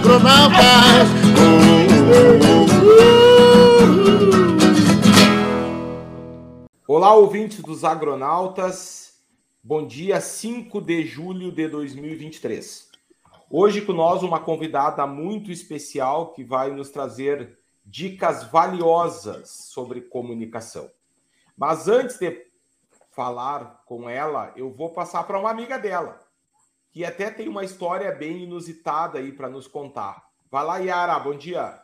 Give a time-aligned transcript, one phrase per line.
[0.00, 1.08] agronautas.
[6.86, 9.20] Olá, ouvintes dos agronautas.
[9.62, 12.88] Bom dia, 5 de julho de 2023.
[13.50, 20.90] Hoje com nós uma convidada muito especial que vai nos trazer dicas valiosas sobre comunicação.
[21.54, 22.46] Mas antes de
[23.10, 26.18] falar com ela, eu vou passar para uma amiga dela,
[26.92, 30.24] que até tem uma história bem inusitada aí para nos contar.
[30.50, 31.80] Vai lá, Yara, bom dia.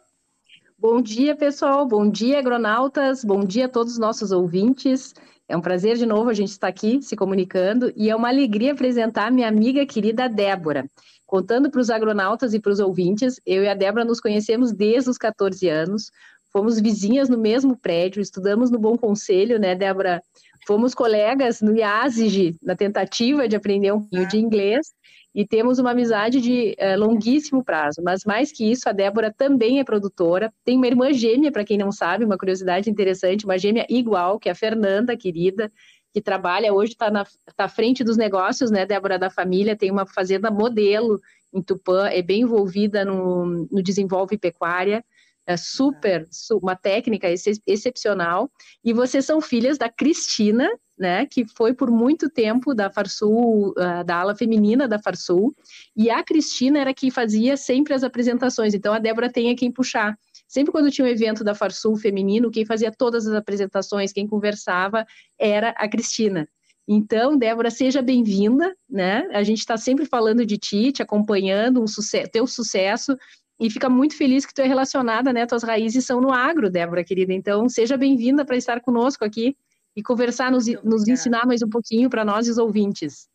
[0.78, 1.87] Bom dia, pessoal.
[1.87, 3.24] Bom dia, agronautas.
[3.24, 5.14] Bom dia a todos os nossos ouvintes.
[5.48, 8.73] É um prazer de novo a gente estar aqui se comunicando e é uma alegria
[8.73, 10.91] apresentar minha amiga querida Débora.
[11.25, 15.09] Contando para os agronautas e para os ouvintes, eu e a Débora nos conhecemos desde
[15.11, 16.11] os 14 anos,
[16.52, 20.20] fomos vizinhas no mesmo prédio, estudamos no Bom Conselho, né, Débora?
[20.66, 24.89] Fomos colegas no IASIG, na tentativa de aprender um pouquinho de inglês,
[25.33, 28.03] e temos uma amizade de é, longuíssimo prazo.
[28.03, 31.78] Mas mais que isso, a Débora também é produtora, tem uma irmã gêmea, para quem
[31.78, 35.70] não sabe, uma curiosidade interessante, uma gêmea igual, que é a Fernanda, querida,
[36.12, 37.27] que trabalha hoje, está tá
[37.58, 41.20] à frente dos negócios, né, Débora, da família, tem uma fazenda modelo
[41.55, 45.05] em Tupã, é bem envolvida no, no Desenvolve Pecuária,
[45.47, 46.27] é super,
[46.61, 48.50] uma técnica ex excepcional,
[48.84, 54.05] e vocês são filhas da Cristina, né, que foi por muito tempo da Farsul, uh,
[54.05, 55.55] da ala feminina da Farsul,
[55.94, 59.70] e a Cristina era que fazia sempre as apresentações, então a Débora tem a quem
[59.70, 60.19] puxar.
[60.48, 65.05] Sempre quando tinha um evento da Farsul feminino, quem fazia todas as apresentações, quem conversava
[65.39, 66.48] era a Cristina.
[66.89, 69.28] Então, Débora, seja bem-vinda, né?
[69.33, 73.17] A gente está sempre falando de ti, te acompanhando, um sucesso, teu sucesso,
[73.58, 75.46] e fica muito feliz que tu é relacionada, né?
[75.46, 77.32] Tuas raízes são no agro, Débora, querida.
[77.32, 79.56] Então, seja bem-vinda para estar conosco aqui
[79.94, 83.28] e conversar, nos, nos ensinar mais um pouquinho para nós os ouvintes.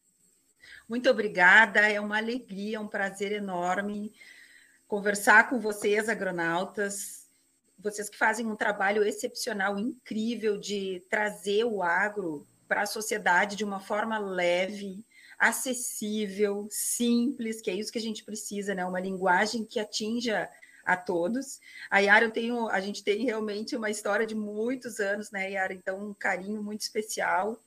[0.88, 4.12] Muito obrigada, é uma alegria, um prazer enorme
[4.92, 7.26] conversar com vocês, agronautas,
[7.80, 13.64] vocês que fazem um trabalho excepcional, incrível de trazer o agro para a sociedade de
[13.64, 15.02] uma forma leve,
[15.42, 18.86] acessível, simples, que é isso que a gente precisa, né?
[18.86, 20.48] Uma linguagem que atinja
[20.86, 21.60] a todos.
[21.90, 25.74] A Yara, eu tenho, a gente tem realmente uma história de muitos anos, né, Yara?
[25.74, 27.58] Então, um carinho muito especial.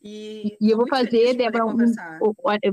[0.00, 1.76] E, e eu vou fazer, Débora, um,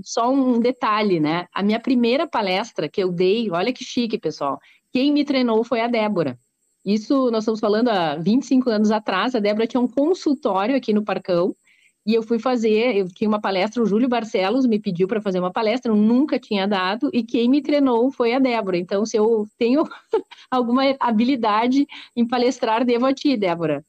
[0.03, 1.47] só um detalhe, né?
[1.51, 4.59] A minha primeira palestra que eu dei, olha que chique, pessoal.
[4.93, 6.37] Quem me treinou foi a Débora.
[6.85, 9.33] Isso nós estamos falando há 25 anos atrás.
[9.33, 11.55] A Débora tinha um consultório aqui no Parcão.
[12.05, 15.39] E eu fui fazer, eu tinha uma palestra, o Júlio Barcelos me pediu para fazer
[15.39, 18.77] uma palestra, eu nunca tinha dado, e quem me treinou foi a Débora.
[18.77, 19.83] Então, se eu tenho
[20.51, 23.83] alguma habilidade em palestrar, devo a ti, Débora.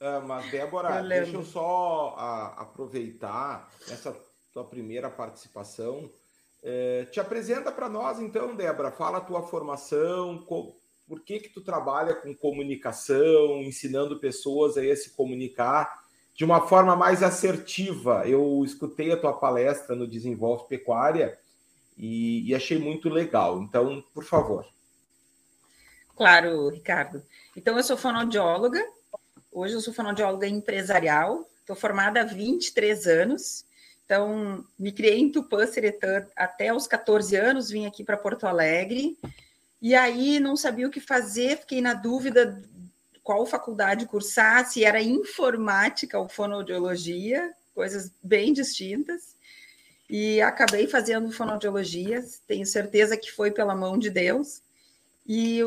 [0.00, 4.12] É, mas, Débora, eu deixa eu só a, aproveitar essa
[4.52, 6.10] tua primeira participação.
[6.64, 8.90] É, te apresenta para nós, então, Débora.
[8.90, 10.74] Fala a tua formação, co,
[11.06, 16.01] por que que tu trabalha com comunicação, ensinando pessoas a se comunicar
[16.34, 18.26] de uma forma mais assertiva.
[18.26, 21.38] Eu escutei a tua palestra no Desenvolve Pecuária
[21.96, 23.62] e, e achei muito legal.
[23.62, 24.66] Então, por favor.
[26.16, 27.22] Claro, Ricardo.
[27.56, 28.82] Então, eu sou fonoaudióloga,
[29.54, 33.66] Hoje eu sou fonoaudióloga empresarial, estou formada há 23 anos.
[34.02, 39.18] Então, me criei em Tupã, Seretã, até os 14 anos, vim aqui para Porto Alegre.
[39.80, 42.62] E aí não sabia o que fazer, fiquei na dúvida
[43.22, 49.36] qual faculdade cursar, se era informática ou fonoaudiologia, coisas bem distintas.
[50.08, 54.60] E acabei fazendo fonoaudiologia, tenho certeza que foi pela mão de Deus.
[55.26, 55.60] E,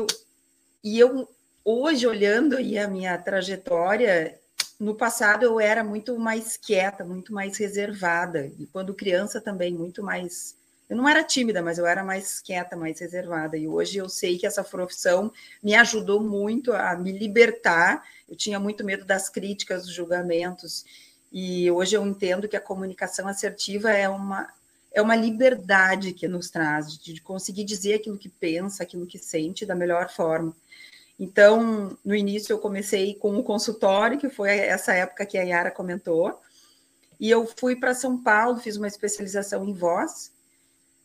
[0.84, 1.28] e eu
[1.64, 4.38] hoje, olhando aí a minha trajetória,
[4.78, 10.00] no passado eu era muito mais quieta, muito mais reservada, e quando criança também, muito
[10.02, 10.54] mais.
[10.88, 13.56] Eu não era tímida, mas eu era mais quieta, mais reservada.
[13.56, 15.32] E hoje eu sei que essa profissão
[15.62, 18.04] me ajudou muito a me libertar.
[18.28, 20.84] Eu tinha muito medo das críticas, dos julgamentos.
[21.32, 24.48] E hoje eu entendo que a comunicação assertiva é uma,
[24.92, 29.18] é uma liberdade que nos traz, de, de conseguir dizer aquilo que pensa, aquilo que
[29.18, 30.54] sente da melhor forma.
[31.18, 35.70] Então, no início eu comecei com o consultório, que foi essa época que a Yara
[35.70, 36.40] comentou,
[37.18, 40.30] e eu fui para São Paulo, fiz uma especialização em voz,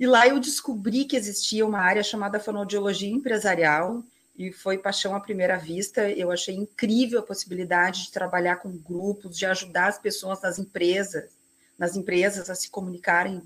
[0.02, 4.04] e lá eu descobri que existia uma área chamada fonoaudiologia empresarial,
[4.36, 6.10] e foi paixão à primeira vista.
[6.10, 11.30] Eu achei incrível a possibilidade de trabalhar com grupos, de ajudar as pessoas nas empresas,
[11.78, 13.44] nas empresas a se comunicarem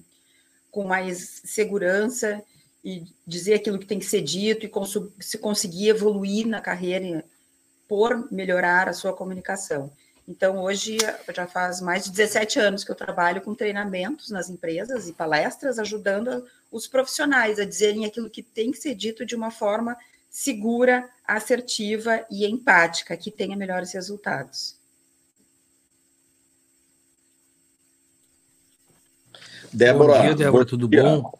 [0.71, 2.41] com mais segurança
[2.81, 4.71] e dizer aquilo que tem que ser dito e
[5.21, 7.25] se conseguir evoluir na carreira
[7.85, 9.91] por melhorar a sua comunicação.
[10.27, 10.97] Então, hoje,
[11.33, 15.77] já faz mais de 17 anos que eu trabalho com treinamentos nas empresas e palestras,
[15.77, 19.95] ajudando os profissionais a dizerem aquilo que tem que ser dito de uma forma
[20.29, 24.75] segura, assertiva e empática, que tenha melhores resultados.
[29.71, 31.37] Débora, bom dia, Débora, tudo bom?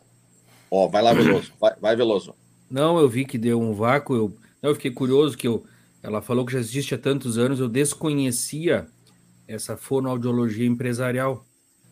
[0.70, 1.54] Ó, vai lá, Veloso.
[1.60, 2.36] Vai, vai, Veloso.
[2.70, 4.16] Não, eu vi que deu um vácuo.
[4.16, 5.66] Eu, eu fiquei curioso que eu,
[6.06, 7.60] ela falou que já existe há tantos anos.
[7.60, 8.86] Eu desconhecia
[9.48, 11.44] essa fonoaudiologia empresarial.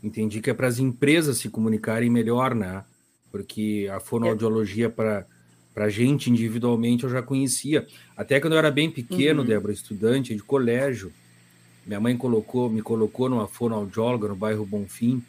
[0.04, 2.84] Entendi que é para as empresas se comunicarem melhor, né?
[3.32, 5.26] Porque a fonoaudiologia para
[5.74, 7.88] para gente individualmente eu já conhecia.
[8.16, 9.48] Até quando eu era bem pequeno, uhum.
[9.48, 11.12] Débora, estudante de colégio,
[11.84, 15.24] minha mãe colocou, me colocou numa fonoaudióloga no bairro Bonfim,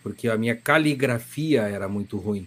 [0.00, 2.46] porque a minha caligrafia era muito ruim.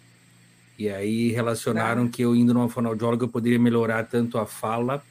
[0.79, 5.03] E aí relacionaram que eu indo numa fonoaudióloga eu poderia melhorar tanto a fala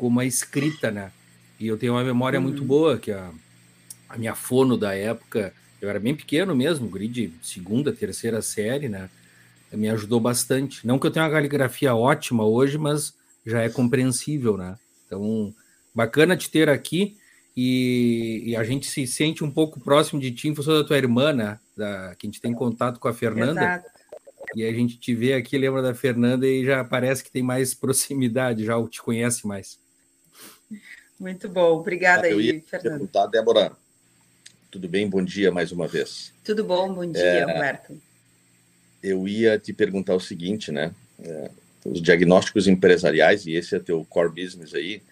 [0.00, 1.12] como a escrita, né?
[1.58, 2.44] E eu tenho uma memória uhum.
[2.44, 3.30] muito boa, que a,
[4.08, 9.10] a minha fono da época, eu era bem pequeno mesmo, grid segunda, terceira série, né?
[9.70, 10.86] Me ajudou bastante.
[10.86, 13.12] Não que eu tenha uma caligrafia ótima hoje, mas
[13.44, 14.78] já é compreensível, né?
[15.06, 15.54] Então,
[15.94, 17.18] bacana te ter aqui
[17.54, 20.96] e, e, a gente se sente um pouco próximo de ti em função da tua
[20.96, 21.58] irmã, né?
[21.76, 23.60] Da, que a gente tem contato com a Fernanda.
[23.60, 23.86] Exato.
[24.56, 27.74] E a gente te vê aqui, lembra da Fernanda e já parece que tem mais
[27.76, 29.78] proximidade, já te conhece mais.
[31.18, 32.98] Muito bom, obrigada eu ia Fernanda.
[32.98, 33.72] Perguntar, Débora,
[34.70, 35.08] tudo bem?
[35.08, 36.32] Bom dia mais uma vez.
[36.44, 38.00] Tudo bom, bom dia, é, Roberto.
[39.02, 40.94] Eu ia te perguntar o seguinte, né?
[41.22, 41.50] É,
[41.84, 45.02] os diagnósticos empresariais, e esse é teu core business aí,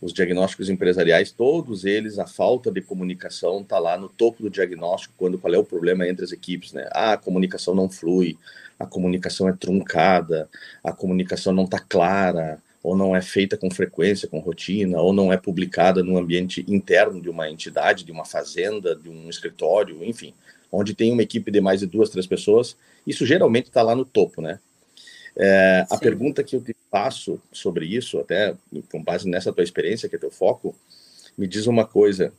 [0.00, 5.14] os diagnósticos empresariais, todos eles, a falta de comunicação está lá no topo do diagnóstico,
[5.16, 6.88] quando qual é o problema entre as equipes, né?
[6.90, 8.36] Ah, a comunicação não flui,
[8.78, 10.48] a comunicação é truncada,
[10.82, 15.32] a comunicação não está clara, ou não é feita com frequência, com rotina, ou não
[15.32, 20.34] é publicada no ambiente interno de uma entidade, de uma fazenda, de um escritório, enfim,
[20.70, 22.76] onde tem uma equipe de mais de duas, três pessoas,
[23.06, 24.58] isso geralmente está lá no topo, né?
[25.36, 28.54] É, a pergunta que eu te faço sobre isso, até
[28.90, 30.74] com base nessa tua experiência, que é teu foco,
[31.36, 32.32] me diz uma coisa.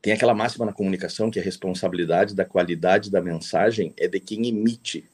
[0.00, 4.46] Tem aquela máxima na comunicação que a responsabilidade da qualidade da mensagem é de quem
[4.48, 5.04] emite,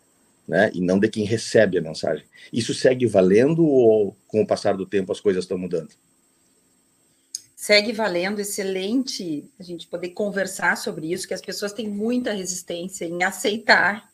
[0.49, 0.71] né?
[0.73, 2.25] E não de quem recebe a mensagem.
[2.51, 5.91] Isso segue valendo ou com o passar do tempo as coisas estão mudando?
[7.55, 13.05] Segue valendo, excelente a gente poder conversar sobre isso, que as pessoas têm muita resistência
[13.05, 14.09] em aceitar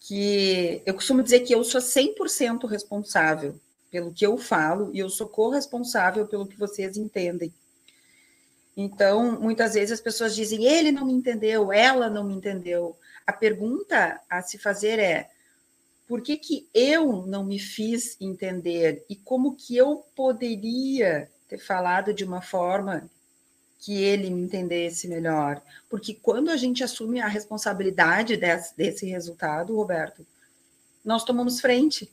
[0.00, 3.58] que eu costumo dizer que eu sou 100% responsável
[3.90, 7.52] pelo que eu falo e eu sou corresponsável pelo que vocês entendem.
[8.76, 12.96] Então, muitas vezes as pessoas dizem, ele não me entendeu, ela não me entendeu.
[13.26, 15.30] A pergunta a se fazer é,
[16.06, 22.12] por que, que eu não me fiz entender e como que eu poderia ter falado
[22.12, 23.08] de uma forma
[23.80, 25.60] que ele me entendesse melhor.
[25.88, 30.24] Porque quando a gente assume a responsabilidade desse, desse resultado, Roberto,
[31.04, 32.12] nós tomamos frente.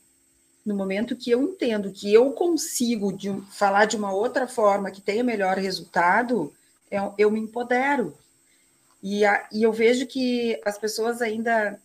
[0.64, 5.00] No momento que eu entendo que eu consigo de, falar de uma outra forma que
[5.00, 6.52] tenha melhor resultado,
[6.90, 8.16] eu, eu me empodero.
[9.02, 11.80] E, a, e eu vejo que as pessoas ainda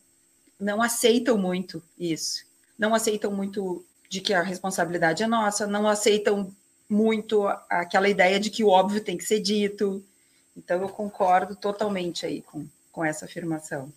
[0.59, 2.43] não aceitam muito isso.
[2.77, 6.51] Não aceitam muito de que a responsabilidade é nossa, não aceitam
[6.89, 10.03] muito aquela ideia de que o óbvio tem que ser dito.
[10.55, 13.91] Então, eu concordo totalmente aí com, com essa afirmação.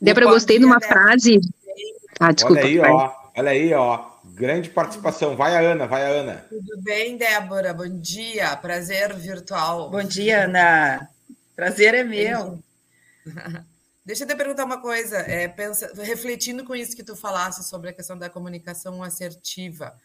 [0.00, 1.40] Débora, eu gostei de uma frase.
[2.20, 2.60] Ah, desculpa.
[2.60, 3.12] Olha aí, ó.
[3.36, 4.04] Olha aí, ó.
[4.24, 5.36] Grande participação.
[5.36, 6.46] Vai a Ana, vai a Ana.
[6.48, 7.72] Tudo bem, Débora?
[7.72, 8.54] Bom dia.
[8.56, 9.90] Prazer virtual.
[9.90, 11.08] Bom dia, Ana.
[11.56, 12.62] Prazer é meu.
[14.04, 17.90] Deixa eu te perguntar uma coisa, é, pensa, refletindo com isso que tu falasse sobre
[17.90, 19.98] a questão da comunicação assertiva.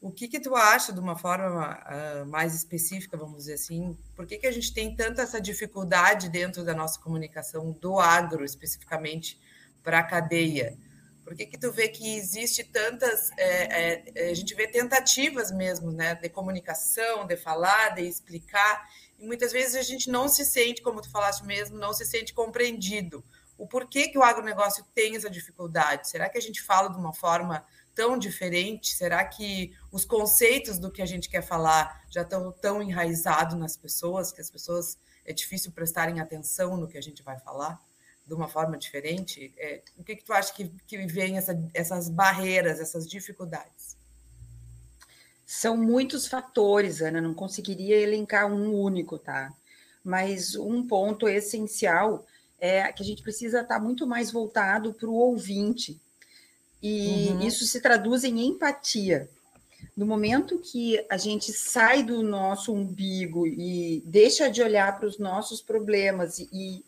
[0.00, 4.26] O que, que tu acha, de uma forma uh, mais específica, vamos dizer assim, por
[4.26, 9.40] que, que a gente tem tanta essa dificuldade dentro da nossa comunicação, do agro especificamente,
[9.82, 10.76] para a cadeia?
[11.24, 13.30] Por que, que tu vê que existe tantas.
[13.38, 18.88] É, é, a gente vê tentativas mesmo, né, de comunicação, de falar, de explicar,
[19.22, 23.24] muitas vezes a gente não se sente, como tu falaste mesmo, não se sente compreendido.
[23.56, 26.08] O porquê que o agronegócio tem essa dificuldade?
[26.08, 27.64] Será que a gente fala de uma forma
[27.94, 28.94] tão diferente?
[28.94, 33.76] Será que os conceitos do que a gente quer falar já estão tão enraizados nas
[33.76, 37.80] pessoas que as pessoas é difícil prestarem atenção no que a gente vai falar
[38.26, 39.54] de uma forma diferente?
[39.56, 43.96] É, o que, que tu acha que, que vem essa, essas barreiras, essas dificuldades?
[45.54, 49.52] São muitos fatores, Ana, não conseguiria elencar um único, tá?
[50.02, 52.24] Mas um ponto essencial
[52.58, 56.00] é que a gente precisa estar muito mais voltado para o ouvinte,
[56.82, 57.42] e uhum.
[57.42, 59.28] isso se traduz em empatia.
[59.94, 65.18] no momento que a gente sai do nosso umbigo e deixa de olhar para os
[65.18, 66.82] nossos problemas e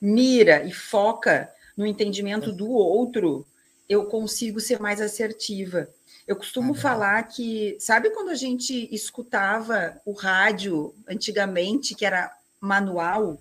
[0.00, 3.46] mira e foca no entendimento do outro,
[3.86, 5.86] eu consigo ser mais assertiva.
[6.26, 12.32] Eu costumo ah, falar que, sabe quando a gente escutava o rádio antigamente, que era
[12.60, 13.38] manual,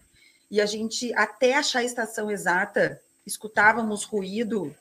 [0.51, 4.75] e a gente, até achar a estação exata, escutávamos ruído?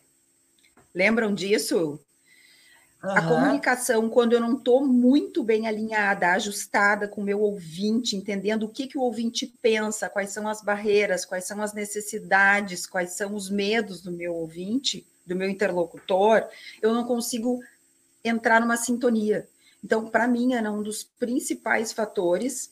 [0.94, 2.00] Lembram disso?
[3.02, 3.10] Uhum.
[3.10, 8.64] A comunicação, quando eu não estou muito bem alinhada, ajustada com o meu ouvinte, entendendo
[8.64, 13.16] o que, que o ouvinte pensa, quais são as barreiras, quais são as necessidades, quais
[13.16, 16.46] são os medos do meu ouvinte, do meu interlocutor,
[16.80, 17.60] eu não consigo
[18.24, 19.48] entrar numa sintonia.
[19.82, 22.70] Então, para mim, é um dos principais fatores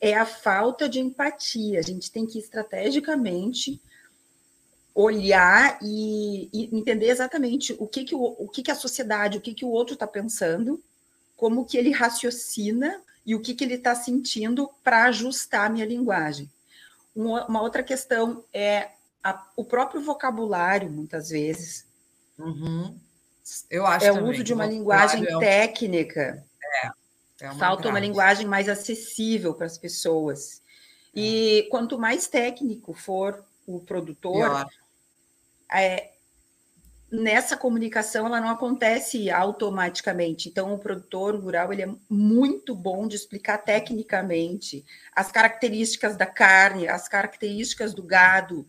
[0.00, 1.78] é a falta de empatia.
[1.78, 3.80] A gente tem que estrategicamente
[4.94, 9.40] olhar e, e, entender exatamente o que, que, o, o que, que a sociedade, o
[9.40, 10.82] que, que o outro está pensando,
[11.36, 15.86] como que ele raciocina e o que, que ele está sentindo para ajustar a minha
[15.86, 16.50] linguagem.
[17.14, 18.90] Uma, uma outra questão é
[19.22, 21.86] a, o próprio vocabulário, muitas vezes.
[22.38, 22.98] Uhum.
[23.70, 25.38] Eu acho é o uso de uma linguagem é...
[25.38, 26.44] técnica.
[26.62, 26.90] É,
[27.40, 27.88] é uma Falta grave.
[27.88, 30.62] uma linguagem mais acessível para as pessoas.
[31.14, 31.70] E é.
[31.70, 34.66] quanto mais técnico for o produtor,
[35.72, 36.10] é,
[37.10, 40.48] nessa comunicação ela não acontece automaticamente.
[40.48, 46.88] Então, o produtor rural ele é muito bom de explicar tecnicamente as características da carne,
[46.88, 48.66] as características do gado.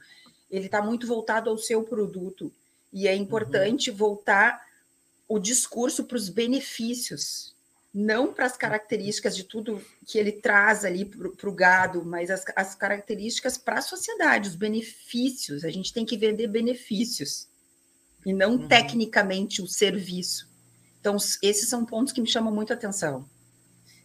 [0.50, 2.52] Ele está muito voltado ao seu produto.
[2.92, 3.96] E é importante uhum.
[3.96, 4.62] voltar
[5.32, 7.56] o discurso para os benefícios
[7.94, 12.44] não para as características de tudo que ele traz ali para o gado, mas as,
[12.56, 15.66] as características para a sociedade, os benefícios.
[15.66, 17.48] A gente tem que vender benefícios
[18.26, 18.68] e não uhum.
[18.68, 20.50] tecnicamente o serviço.
[21.00, 23.26] Então, esses são pontos que me chamam muito a atenção.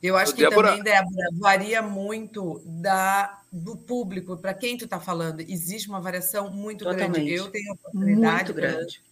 [0.02, 0.76] Eu acho que Débora...
[0.76, 5.40] também, Débora, varia muito da, do público, para quem tu está falando.
[5.40, 7.14] Existe uma variação muito Totalmente.
[7.14, 7.34] grande.
[7.34, 9.06] Eu tenho oportunidade muito grande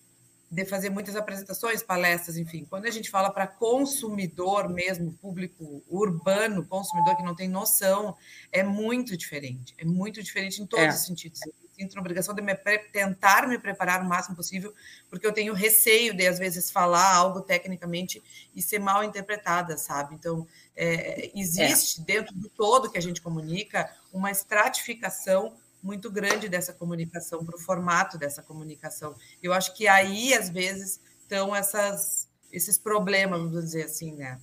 [0.54, 2.64] de fazer muitas apresentações, palestras, enfim.
[2.70, 8.16] Quando a gente fala para consumidor mesmo, público urbano, consumidor que não tem noção,
[8.52, 9.74] é muito diferente.
[9.76, 10.88] É muito diferente em todos é.
[10.90, 11.40] os sentidos.
[11.44, 12.54] Eu sinto a obrigação de me
[12.92, 14.72] tentar me preparar o máximo possível,
[15.10, 18.22] porque eu tenho receio de, às vezes, falar algo tecnicamente
[18.54, 20.14] e ser mal interpretada, sabe?
[20.14, 20.46] Então,
[20.76, 22.04] é, existe é.
[22.04, 25.52] dentro do todo que a gente comunica uma estratificação
[25.84, 29.14] muito grande dessa comunicação, para o formato dessa comunicação.
[29.42, 34.40] Eu acho que aí, às vezes, estão essas, esses problemas, vamos dizer assim, né?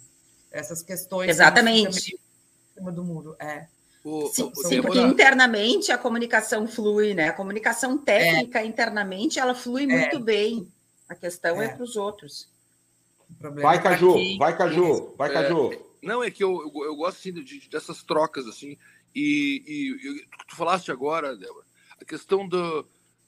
[0.51, 1.31] Essas questões.
[1.31, 2.19] Exatamente.
[2.79, 3.36] do muro.
[3.39, 3.65] É.
[4.03, 7.29] O, sim, o, sim porque internamente a comunicação flui, né?
[7.29, 8.65] A comunicação técnica é.
[8.65, 10.19] internamente ela flui muito é.
[10.19, 10.71] bem.
[11.10, 12.48] A questão é, é para os outros.
[13.39, 15.71] Vai, é Caju, vai, Caju, vai, Caju.
[16.03, 18.77] não, é que eu, eu, eu gosto assim, de, dessas trocas, assim.
[19.15, 21.65] E, e, e tu falaste agora, Débora,
[22.00, 22.84] a questão do,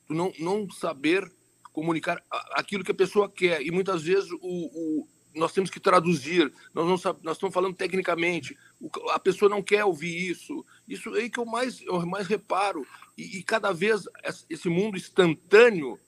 [0.07, 1.31] do, não, não saber
[1.71, 3.61] comunicar aquilo que a pessoa quer.
[3.61, 7.75] E muitas vezes o, o nós temos que traduzir, nós, não sabe, nós estamos falando
[7.75, 10.65] tecnicamente, o, a pessoa não quer ouvir isso.
[10.87, 12.85] Isso aí que eu mais, eu mais reparo.
[13.17, 14.03] E, e cada vez
[14.49, 15.99] esse mundo instantâneo,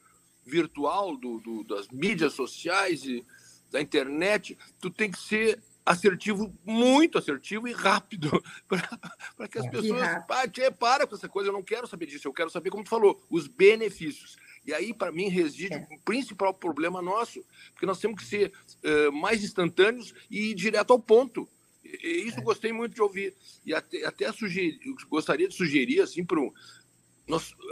[0.46, 3.26] virtual, do, do, das mídias sociais e
[3.72, 8.32] da internet, tu tem que ser assertivo, muito assertivo e rápido,
[8.68, 9.70] para que as é.
[9.70, 10.10] pessoas
[10.52, 12.90] tchê, para com essa coisa, eu não quero saber disso, eu quero saber, como tu
[12.90, 14.36] falou, os benefícios.
[14.66, 15.88] E aí, para mim, reside é.
[15.92, 18.52] o principal problema nosso, porque nós temos que ser
[18.84, 21.48] uh, mais instantâneos e ir direto ao ponto.
[21.84, 22.44] E, isso é.
[22.44, 23.36] gostei muito de ouvir.
[23.64, 26.42] E até, até sugerir, gostaria de sugerir, assim, para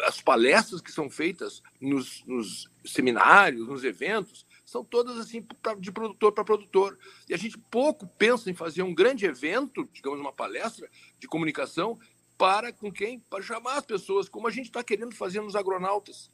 [0.05, 5.45] as palestras que são feitas nos, nos seminários, nos eventos, são todas assim
[5.79, 6.97] de produtor para produtor.
[7.29, 10.89] E a gente pouco pensa em fazer um grande evento, digamos uma palestra
[11.19, 11.99] de comunicação
[12.37, 13.19] para com quem?
[13.19, 16.31] Para chamar as pessoas, como a gente está querendo fazer nos agronautas.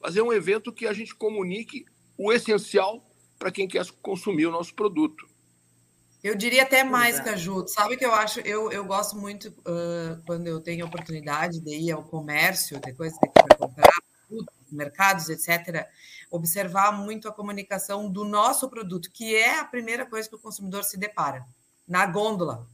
[0.00, 1.84] Fazer um evento que a gente comunique
[2.16, 3.06] o essencial
[3.38, 5.28] para quem quer consumir o nosso produto.
[6.24, 7.30] Eu diria até mais, Exato.
[7.30, 7.68] Caju.
[7.68, 11.92] Sabe que eu acho, eu, eu gosto muito uh, quando eu tenho oportunidade de ir
[11.92, 13.92] ao comércio, de coisas para comprar,
[14.72, 15.88] mercados, etc
[16.32, 20.82] observar muito a comunicação do nosso produto, que é a primeira coisa que o consumidor
[20.82, 21.46] se depara,
[21.86, 22.66] na gôndola.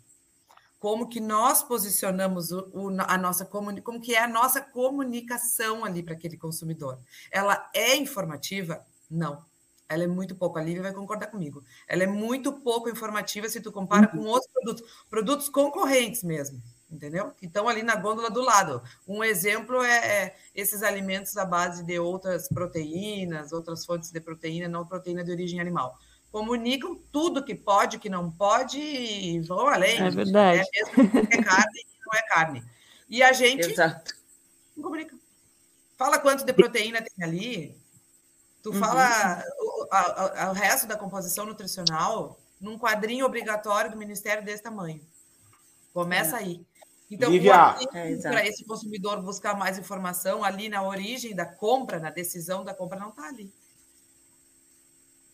[0.78, 6.05] Como que nós posicionamos o, o, a nossa como que é a nossa comunicação ali
[6.05, 7.00] para aquele consumidor.
[7.33, 8.87] Ela é informativa?
[9.11, 9.45] Não.
[9.88, 10.57] Ela é muito pouco.
[10.57, 11.64] A Lívia vai concordar comigo.
[11.88, 14.23] Ela é muito pouco informativa se tu compara uhum.
[14.23, 17.30] com outros produtos, produtos concorrentes mesmo entendeu?
[17.33, 18.83] Que estão ali na gôndola do lado.
[19.07, 24.68] Um exemplo é, é, esses alimentos à base de outras proteínas, outras fontes de proteína,
[24.68, 25.97] não proteína de origem animal.
[26.30, 29.99] comunicam tudo que pode, que não pode, e vão além.
[30.00, 30.59] É verdade.
[30.61, 30.64] Né?
[30.75, 32.64] Mesmo que é carne e não é carne.
[33.09, 34.14] E a gente Exato.
[34.76, 35.16] não comunica.
[35.97, 37.76] Fala quanto de proteína tem ali.
[38.62, 38.78] Tu Uhum.
[38.78, 44.62] fala o, a- a- o resto da composição nutricional num quadrinho obrigatório do Ministério desse
[44.62, 45.00] tamanho.
[45.95, 46.64] Começa aí.
[47.11, 47.77] Então, Lívia.
[47.95, 52.75] É, para esse consumidor buscar mais informação ali na origem da compra, na decisão da
[52.75, 53.50] compra, não está ali.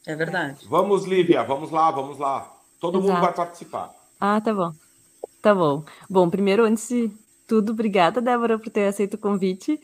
[0.07, 0.66] É verdade.
[0.69, 2.54] Vamos, Lívia, vamos lá, vamos lá.
[2.78, 3.23] Todo mundo Exato.
[3.23, 3.95] vai participar.
[4.21, 4.73] Ah, tá bom.
[5.40, 5.85] Tá bom.
[6.09, 7.11] Bom, primeiro, antes de
[7.47, 9.75] tudo, obrigada, Débora, por ter aceito o convite.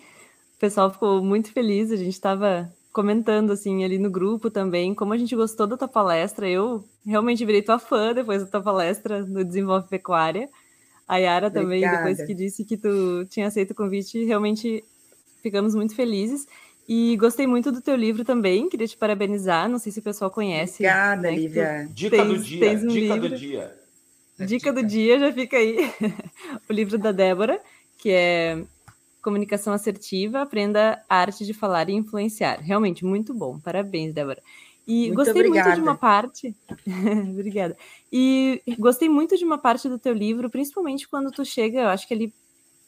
[0.56, 5.12] O pessoal ficou muito feliz, a gente estava comentando, assim, ali no grupo também, como
[5.12, 6.48] a gente gostou da tua palestra.
[6.48, 10.48] Eu realmente virei tua fã depois da tua palestra no Desenvolve Pecuária.
[11.10, 12.26] A Yara também, depois Obrigada.
[12.26, 14.84] que disse que tu tinha aceito o convite, realmente
[15.42, 16.46] ficamos muito felizes.
[16.88, 20.30] E gostei muito do teu livro também, queria te parabenizar, não sei se o pessoal
[20.30, 20.74] conhece.
[20.84, 21.88] Obrigada, né, que tu- Lívia.
[21.92, 23.28] Dica do Tens- dia, tens um dica livro.
[23.28, 23.74] do dia.
[24.46, 25.76] Dica do dia já fica aí.
[26.68, 27.60] o livro da Débora,
[27.98, 28.62] que é
[29.22, 32.58] Comunicação Assertiva, Aprenda a Arte de Falar e Influenciar.
[32.60, 33.58] Realmente, muito bom.
[33.58, 34.40] Parabéns, Débora.
[34.86, 35.82] E Muito gostei muito de obrigada.
[35.82, 36.56] uma parte.
[37.30, 37.76] Obrigada.
[38.10, 42.08] E gostei muito de uma parte do teu livro, principalmente quando tu chega, eu acho
[42.08, 42.34] que ali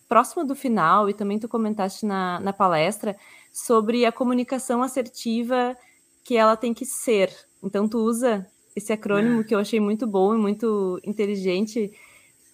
[0.09, 3.17] próximo do final, e também tu comentaste na, na palestra,
[3.51, 5.77] sobre a comunicação assertiva
[6.23, 7.35] que ela tem que ser.
[7.63, 8.47] Então, tu usa
[8.77, 11.91] esse acrônimo que eu achei muito bom e muito inteligente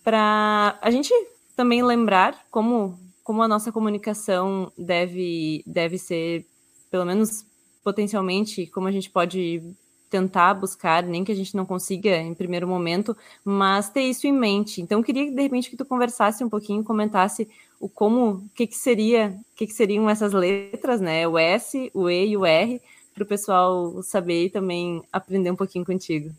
[0.05, 1.13] para a gente
[1.57, 6.47] também lembrar como, como a nossa comunicação deve, deve ser,
[6.91, 7.45] pelo menos
[7.89, 9.63] potencialmente, como a gente pode
[10.11, 14.33] tentar buscar, nem que a gente não consiga em primeiro momento, mas ter isso em
[14.33, 14.83] mente.
[14.83, 17.49] Então, queria de repente que tu conversasse um pouquinho, comentasse
[17.81, 21.27] o como, o que que seria, o que que seriam essas letras, né?
[21.27, 22.79] O S, o E e o R,
[23.15, 26.31] para o pessoal saber e também aprender um pouquinho contigo.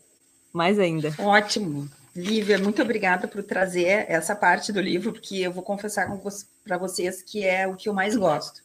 [0.52, 1.12] Mais ainda.
[1.18, 1.88] Ótimo.
[2.14, 6.08] Lívia, muito obrigada por trazer essa parte do livro, porque eu vou confessar
[6.64, 8.62] para vocês que é o que eu mais gosto.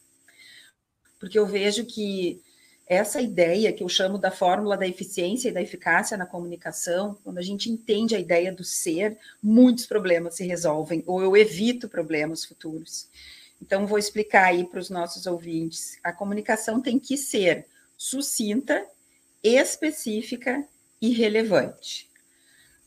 [1.20, 2.41] Porque eu vejo que
[2.88, 7.39] essa ideia que eu chamo da fórmula da eficiência e da eficácia na comunicação, quando
[7.39, 12.45] a gente entende a ideia do ser, muitos problemas se resolvem, ou eu evito problemas
[12.45, 13.10] futuros.
[13.62, 15.98] Então, vou explicar aí para os nossos ouvintes.
[16.04, 17.65] A comunicação tem que ser
[17.98, 18.86] sucinta,
[19.41, 20.63] específica
[21.02, 22.08] e relevante.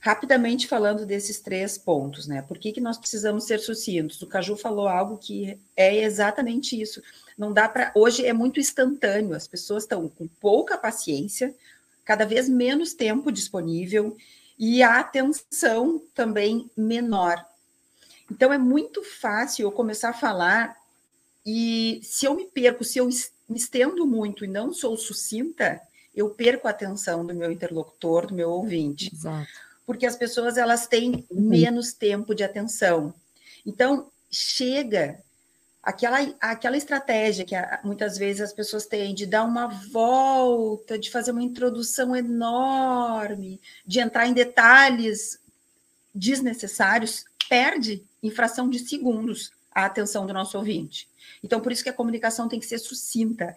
[0.00, 2.40] Rapidamente falando desses três pontos, né?
[2.42, 4.22] Por que, que nós precisamos ser sucintos?
[4.22, 7.02] O Caju falou algo que é exatamente isso.
[7.36, 7.90] Não dá para.
[7.96, 11.52] Hoje é muito instantâneo, as pessoas estão com pouca paciência,
[12.04, 14.16] cada vez menos tempo disponível
[14.56, 17.44] e a atenção também menor.
[18.30, 20.76] Então é muito fácil eu começar a falar
[21.44, 23.06] e se eu me perco, se eu
[23.48, 25.80] me estendo muito e não sou sucinta,
[26.14, 29.10] eu perco a atenção do meu interlocutor, do meu ouvinte.
[29.12, 33.14] Exato porque as pessoas elas têm menos tempo de atenção.
[33.64, 35.18] Então, chega
[35.82, 41.30] aquela, aquela estratégia que muitas vezes as pessoas têm de dar uma volta, de fazer
[41.30, 45.40] uma introdução enorme, de entrar em detalhes
[46.14, 51.08] desnecessários, perde em fração de segundos a atenção do nosso ouvinte.
[51.42, 53.56] Então, por isso que a comunicação tem que ser sucinta.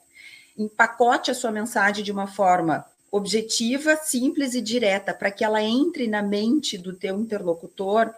[0.57, 6.07] Empacote a sua mensagem de uma forma objetiva, simples e direta, para que ela entre
[6.07, 8.13] na mente do teu interlocutor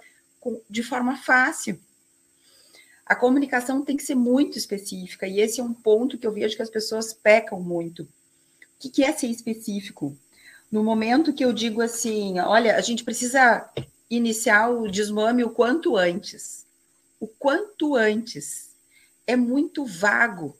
[0.69, 1.79] de forma fácil.
[3.05, 6.55] A comunicação tem que ser muito específica, e esse é um ponto que eu vejo
[6.55, 8.03] que as pessoas pecam muito.
[8.03, 8.07] O
[8.79, 10.15] que, que é ser específico?
[10.71, 13.67] No momento que eu digo assim, olha, a gente precisa
[14.09, 16.65] iniciar o desmame o quanto antes.
[17.19, 18.71] O quanto antes
[19.25, 20.55] é muito vago.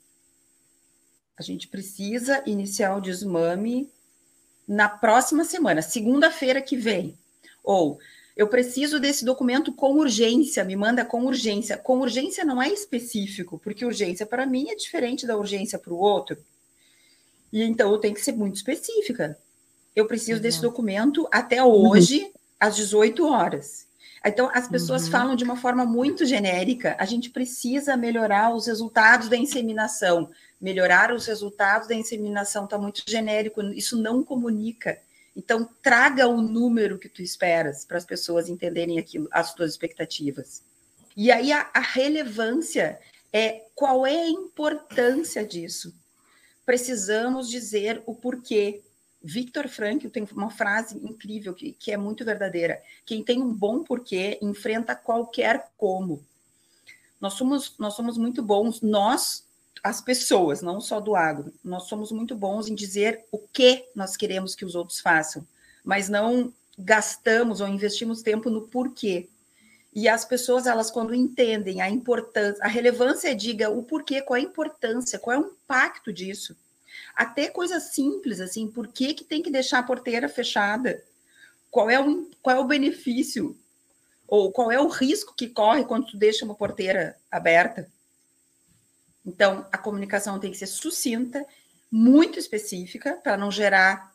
[1.37, 3.89] A gente precisa iniciar o desmame
[4.67, 7.17] na próxima semana, segunda-feira que vem.
[7.63, 7.99] Ou
[8.35, 11.77] eu preciso desse documento com urgência, me manda com urgência.
[11.77, 15.97] Com urgência não é específico, porque urgência para mim é diferente da urgência para o
[15.97, 16.37] outro.
[17.51, 19.37] E então eu tenho que ser muito específica.
[19.95, 20.41] Eu preciso uhum.
[20.41, 22.31] desse documento até hoje, uhum.
[22.59, 23.85] às 18 horas.
[24.25, 25.11] Então, as pessoas uhum.
[25.11, 26.95] falam de uma forma muito genérica.
[26.97, 30.29] A gente precisa melhorar os resultados da inseminação.
[30.63, 34.97] Melhorar os resultados da inseminação está muito genérico, isso não comunica.
[35.35, 40.63] Então, traga o número que tu esperas para as pessoas entenderem aquilo, as tuas expectativas.
[41.17, 42.97] E aí, a, a relevância
[43.33, 45.93] é qual é a importância disso.
[46.65, 48.81] Precisamos dizer o porquê.
[49.21, 52.81] Victor Frankl tem uma frase incrível que, que é muito verdadeira.
[53.05, 56.23] Quem tem um bom porquê enfrenta qualquer como.
[57.19, 59.43] Nós somos, nós somos muito bons, nós,
[59.83, 61.53] as pessoas, não só do agro.
[61.61, 65.45] Nós somos muito bons em dizer o que nós queremos que os outros façam,
[65.83, 69.27] mas não gastamos ou investimos tempo no porquê.
[69.93, 74.39] E as pessoas, elas quando entendem a importância, a relevância, diga o porquê, qual é
[74.39, 76.55] a importância, qual é o impacto disso.
[77.13, 81.03] Até coisas simples, assim, por que, que tem que deixar a porteira fechada?
[81.69, 83.55] Qual é, o, qual é o benefício?
[84.27, 87.91] Ou qual é o risco que corre quando tu deixa uma porteira aberta?
[89.25, 91.45] Então, a comunicação tem que ser sucinta,
[91.91, 94.11] muito específica, para não gerar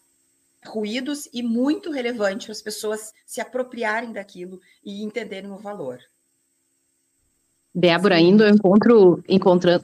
[0.66, 6.00] ruídos e muito relevante para as pessoas se apropriarem daquilo e entenderem o valor.
[7.74, 9.22] Débora, indo ao encontro,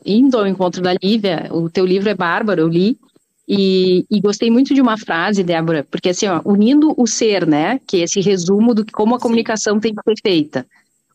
[0.04, 2.98] indo ao encontro da Lívia, o teu livro é bárbaro, eu li,
[3.46, 7.78] e, e, gostei muito de uma frase, Débora, porque assim, ó, unindo o ser, né,
[7.87, 10.66] que é esse resumo do que como a comunicação tem que ser feita,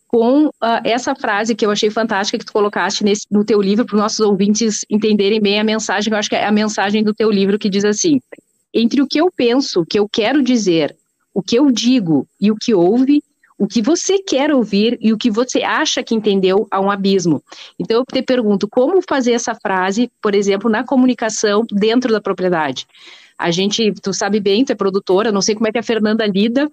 [0.10, 0.52] com uh,
[0.84, 4.02] essa frase que eu achei fantástica que tu colocaste nesse, no teu livro para os
[4.02, 7.60] nossos ouvintes entenderem bem a mensagem, eu acho que é a mensagem do teu livro
[7.60, 8.20] que diz assim:
[8.74, 10.96] entre o que eu penso, o que eu quero dizer,
[11.32, 13.22] o que eu digo e o que ouve,
[13.56, 17.44] o que você quer ouvir e o que você acha que entendeu há um abismo.
[17.78, 22.88] Então eu te pergunto, como fazer essa frase, por exemplo, na comunicação dentro da propriedade?
[23.38, 26.26] A gente, tu sabe bem, tu é produtora, não sei como é que a Fernanda
[26.26, 26.68] lida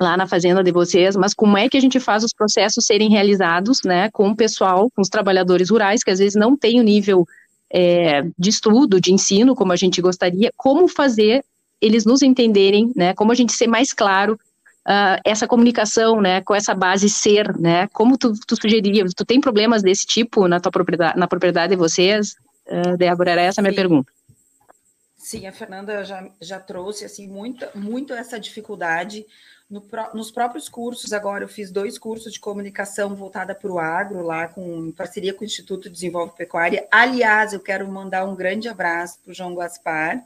[0.00, 3.10] lá na fazenda de vocês, mas como é que a gente faz os processos serem
[3.10, 6.82] realizados, né, com o pessoal, com os trabalhadores rurais, que às vezes não tem o
[6.82, 7.26] nível
[7.72, 11.44] é, de estudo, de ensino, como a gente gostaria, como fazer
[11.80, 14.38] eles nos entenderem, né, como a gente ser mais claro
[14.86, 19.40] uh, essa comunicação, né, com essa base ser, né, como tu, tu sugeriria, tu tem
[19.40, 22.34] problemas desse tipo na tua propriedade, na propriedade de vocês,
[22.68, 23.76] uh, Débora, era essa a minha Sim.
[23.76, 24.12] pergunta.
[25.16, 29.26] Sim, a Fernanda já, já trouxe, assim, muito, muito essa dificuldade,
[29.68, 34.22] no, nos próprios cursos, agora eu fiz dois cursos de comunicação voltada para o agro,
[34.22, 36.86] lá com, em parceria com o Instituto de Desenvolvimento Pecuária.
[36.90, 40.24] Aliás, eu quero mandar um grande abraço para o João Gaspar,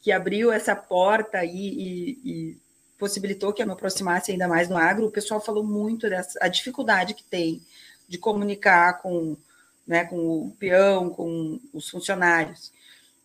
[0.00, 2.64] que abriu essa porta aí e, e,
[2.98, 5.06] possibilitou que eu me aproximasse ainda mais no agro.
[5.06, 7.60] O pessoal falou muito dessa dificuldade que tem
[8.08, 9.36] de comunicar com,
[9.86, 12.72] né, com o peão, com os funcionários.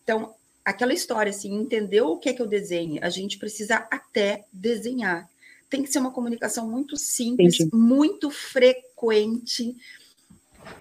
[0.02, 4.44] Então, aquela história assim, entender o que é que eu desenho, a gente precisa até
[4.52, 5.29] desenhar.
[5.70, 7.74] Tem que ser uma comunicação muito simples, Entendi.
[7.74, 9.76] muito frequente.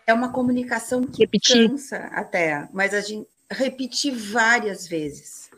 [0.06, 1.70] É uma comunicação que repetir.
[1.70, 5.50] cansa até, mas a gente repetir várias vezes.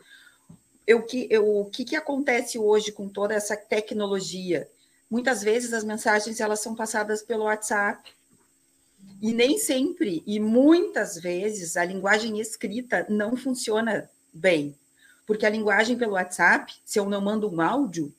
[0.86, 4.68] Eu, que, eu, o que, que acontece hoje com toda essa tecnologia?
[5.10, 8.12] Muitas vezes as mensagens elas são passadas pelo WhatsApp,
[9.20, 14.74] e nem sempre, e muitas vezes, a linguagem escrita não funciona bem.
[15.24, 18.12] Porque a linguagem pelo WhatsApp, se eu não mando um áudio,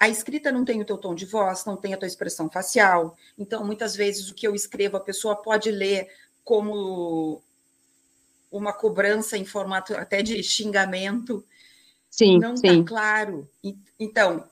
[0.00, 3.14] a escrita não tem o teu tom de voz, não tem a tua expressão facial.
[3.38, 6.08] Então, muitas vezes, o que eu escrevo, a pessoa pode ler
[6.42, 7.42] como
[8.50, 11.44] uma cobrança em formato até de xingamento.
[12.08, 13.46] Sim, não está claro.
[13.98, 14.48] Então,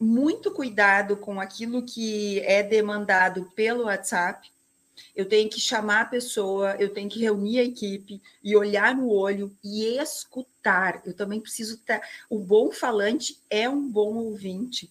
[0.00, 4.50] muito cuidado com aquilo que é demandado pelo WhatsApp,
[5.14, 9.08] eu tenho que chamar a pessoa, eu tenho que reunir a equipe e olhar no
[9.08, 11.02] olho e escutar.
[11.04, 12.00] Eu também preciso ter.
[12.28, 14.90] O bom falante é um bom ouvinte.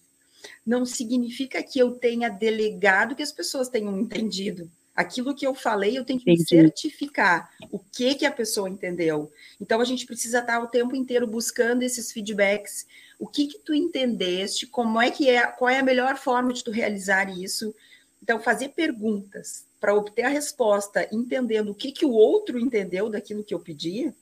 [0.64, 4.70] Não significa que eu tenha delegado que as pessoas tenham entendido.
[4.94, 6.48] Aquilo que eu falei, eu tenho que Entendi.
[6.48, 9.32] certificar o que que a pessoa entendeu.
[9.60, 12.86] Então a gente precisa estar o tempo inteiro buscando esses feedbacks.
[13.18, 14.66] O que que tu entendeste?
[14.66, 15.46] Como é que é?
[15.46, 17.74] Qual é a melhor forma de tu realizar isso?
[18.22, 23.42] Então fazer perguntas, para obter a resposta, entendendo o que, que o outro entendeu daquilo
[23.42, 24.12] que eu pedi,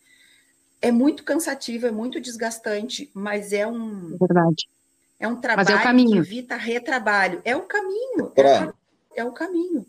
[0.80, 4.16] é muito cansativo, é muito desgastante, mas é um.
[4.16, 4.68] Verdade.
[5.20, 7.42] É um trabalho é que evita retrabalho.
[7.44, 8.32] É o caminho.
[8.36, 9.84] É, é o caminho.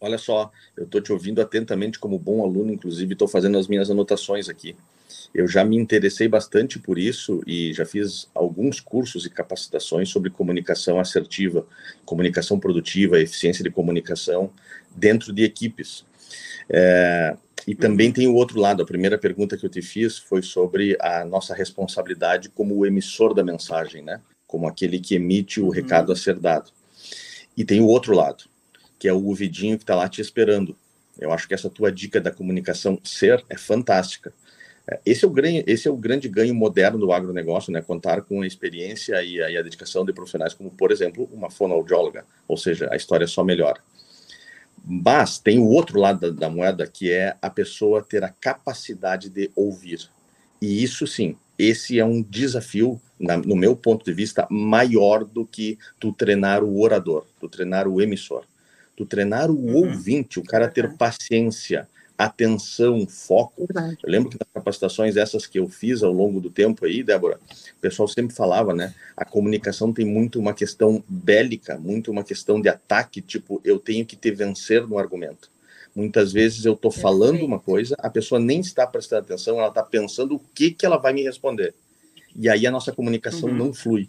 [0.00, 3.90] Olha só, eu estou te ouvindo atentamente como bom aluno, inclusive estou fazendo as minhas
[3.90, 4.76] anotações aqui.
[5.34, 10.30] Eu já me interessei bastante por isso e já fiz alguns cursos e capacitações sobre
[10.30, 11.66] comunicação assertiva,
[12.04, 14.50] comunicação produtiva, eficiência de comunicação
[14.98, 16.04] dentro de equipes.
[16.68, 18.82] É, e também tem o outro lado.
[18.82, 23.34] A primeira pergunta que eu te fiz foi sobre a nossa responsabilidade como o emissor
[23.34, 24.20] da mensagem, né?
[24.46, 25.70] Como aquele que emite o uhum.
[25.70, 26.70] recado a ser dado.
[27.56, 28.44] E tem o outro lado,
[28.98, 30.76] que é o ouvidinho que está lá te esperando.
[31.18, 34.32] Eu acho que essa tua dica da comunicação ser é fantástica.
[34.90, 37.82] É, esse é o, ganho, esse é o grande ganho moderno do agronegócio, né?
[37.82, 41.50] Contar com a experiência e a, e a dedicação de profissionais como, por exemplo, uma
[41.50, 43.80] fonoaudióloga, ou seja, a história só melhora.
[44.84, 49.28] Mas tem o outro lado da, da, moeda, que é a pessoa ter a capacidade
[49.28, 50.08] de ouvir.
[50.60, 55.44] E isso sim, esse é um desafio, na, no meu ponto de vista, maior do
[55.44, 58.44] que tu treinar o orador, tu treinar o emissor.
[58.96, 59.76] Tu treinar o uhum.
[59.76, 63.64] ouvinte, o cara ter paciência atenção, foco.
[63.64, 63.96] Verdade.
[64.02, 67.38] Eu lembro que nas capacitações essas que eu fiz ao longo do tempo aí, Débora,
[67.76, 68.92] o pessoal sempre falava, né?
[69.16, 74.04] A comunicação tem muito uma questão bélica, muito uma questão de ataque, tipo, eu tenho
[74.04, 75.48] que te vencer no argumento.
[75.94, 79.82] Muitas vezes eu estou falando uma coisa, a pessoa nem está prestando atenção, ela está
[79.82, 81.74] pensando o que, que ela vai me responder.
[82.36, 83.56] E aí a nossa comunicação uhum.
[83.56, 84.08] não flui.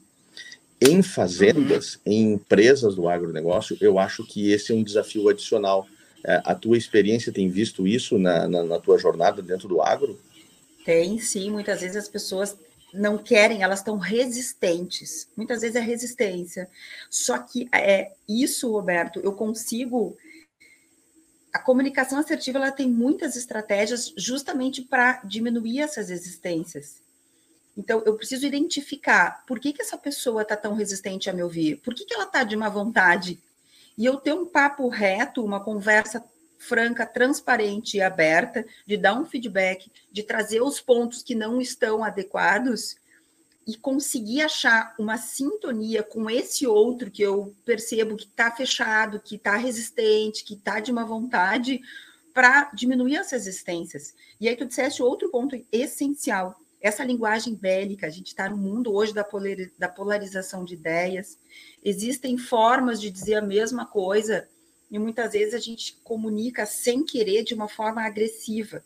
[0.81, 2.01] Em fazendas, uhum.
[2.05, 5.87] em empresas do agronegócio, eu acho que esse é um desafio adicional.
[6.23, 10.19] É, a tua experiência tem visto isso na, na, na tua jornada dentro do agro?
[10.85, 11.51] Tem, sim.
[11.51, 12.57] Muitas vezes as pessoas
[12.93, 15.27] não querem, elas estão resistentes.
[15.35, 16.69] Muitas vezes é resistência.
[17.09, 20.17] Só que é isso, Roberto, eu consigo.
[21.53, 27.01] A comunicação assertiva ela tem muitas estratégias justamente para diminuir essas resistências.
[27.75, 31.77] Então, eu preciso identificar por que, que essa pessoa está tão resistente a me ouvir,
[31.77, 33.39] por que, que ela está de má vontade.
[33.99, 36.23] E eu ter um papo reto, uma conversa
[36.57, 42.01] franca, transparente e aberta, de dar um feedback, de trazer os pontos que não estão
[42.01, 42.95] adequados
[43.67, 49.35] e conseguir achar uma sintonia com esse outro que eu percebo que está fechado, que
[49.35, 51.81] está resistente, que está de má vontade,
[52.33, 54.13] para diminuir as resistências.
[54.39, 58.93] E aí tu disseste outro ponto essencial, essa linguagem bélica, a gente está no mundo
[58.93, 61.37] hoje da, polarização de ideias,
[61.83, 64.47] existem formas de dizer a mesma coisa
[64.89, 68.83] e muitas vezes a gente comunica sem querer de uma forma agressiva.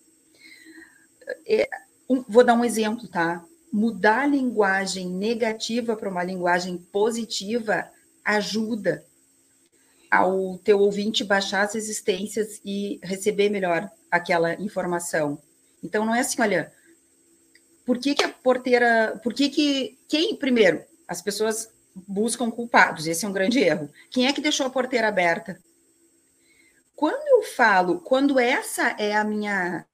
[1.48, 1.70] É,
[2.10, 3.46] um, vou dar um exemplo, tá?
[3.72, 7.90] Mudar a linguagem negativa para uma linguagem positiva
[8.26, 9.06] ajuda
[10.12, 15.42] ao teu ouvinte baixar as resistências e receber melhor aquela informação.
[15.84, 16.72] Então não é assim, olha,
[17.86, 19.20] por que, que a porteira.
[19.24, 19.98] Por que, que.
[20.08, 23.90] Quem, primeiro, as pessoas buscam culpados, esse é um grande erro.
[24.10, 25.60] Quem é que deixou a porteira aberta?
[26.96, 29.86] Quando eu falo, quando essa é a minha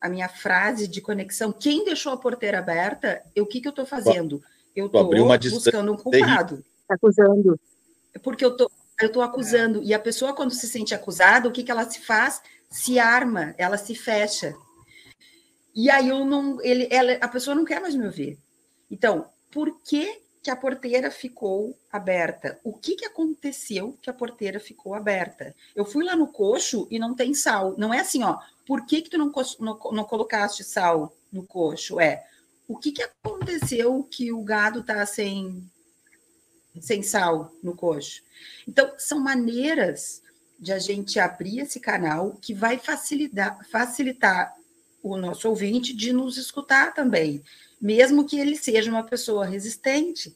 [0.00, 3.70] a minha frase de conexão, quem deixou a porteira aberta, eu, o que, que eu
[3.70, 4.42] estou fazendo?
[4.76, 5.08] Eu estou
[5.50, 6.62] buscando um culpado.
[6.86, 7.58] Acusando.
[8.22, 9.80] Porque eu estou eu tô acusando.
[9.80, 9.84] É.
[9.84, 12.40] E a pessoa, quando se sente acusada, o que, que ela se faz?
[12.70, 14.54] Se arma, ela se fecha.
[15.74, 18.38] E aí eu não, ele, ela, a pessoa não quer mais me ouvir.
[18.90, 22.60] Então, por que que a porteira ficou aberta?
[22.62, 25.54] O que que aconteceu que a porteira ficou aberta?
[25.74, 27.74] Eu fui lá no coxo e não tem sal.
[27.76, 28.38] Não é assim, ó.
[28.66, 31.98] Por que que tu não, não, não colocaste sal no coxo?
[31.98, 32.24] É.
[32.68, 35.64] O que que aconteceu que o gado tá sem
[36.80, 38.22] sem sal no coxo?
[38.66, 40.22] Então, são maneiras
[40.58, 44.54] de a gente abrir esse canal que vai facilitar, facilitar
[45.04, 47.42] o nosso ouvinte de nos escutar também,
[47.78, 50.34] mesmo que ele seja uma pessoa resistente.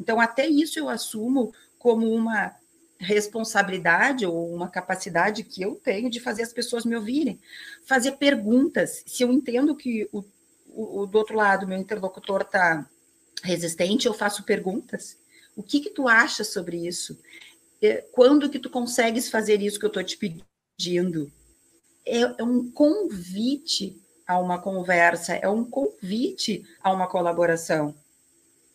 [0.00, 2.52] Então, até isso eu assumo como uma
[2.98, 7.38] responsabilidade ou uma capacidade que eu tenho de fazer as pessoas me ouvirem,
[7.86, 9.04] fazer perguntas.
[9.06, 10.24] Se eu entendo que o,
[10.68, 12.84] o, o do outro lado, meu interlocutor está
[13.44, 15.16] resistente, eu faço perguntas.
[15.54, 17.16] O que que tu acha sobre isso?
[17.80, 21.30] É, quando que tu consegues fazer isso que eu estou te pedindo?
[22.06, 27.94] É, é um convite a uma conversa, é um convite a uma colaboração.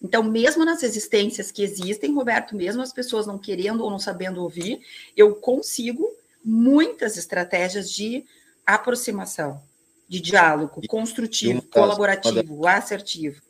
[0.01, 4.41] Então, mesmo nas resistências que existem, Roberto, mesmo as pessoas não querendo ou não sabendo
[4.41, 4.79] ouvir,
[5.15, 6.07] eu consigo
[6.43, 8.23] muitas estratégias de
[8.65, 9.61] aproximação,
[10.07, 13.41] de diálogo construtivo, colaborativo, assertivo.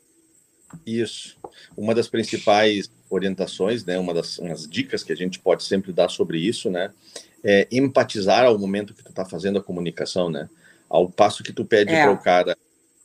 [0.85, 1.37] Isso.
[1.77, 6.39] Uma das principais orientações, né, uma das dicas que a gente pode sempre dar sobre
[6.39, 6.91] isso, né,
[7.43, 10.49] é, empatizar ao momento que tu está fazendo a comunicação, né?
[10.89, 12.04] Ao passo que tu pede é.
[12.04, 12.58] para o cara,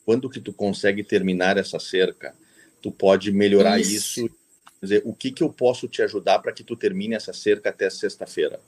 [0.05, 2.33] quando que tu consegue terminar essa cerca,
[2.81, 4.21] tu pode melhorar isso.
[4.21, 4.35] isso
[4.81, 7.89] dizer, o que que eu posso te ajudar para que tu termine essa cerca até
[7.89, 8.59] sexta-feira?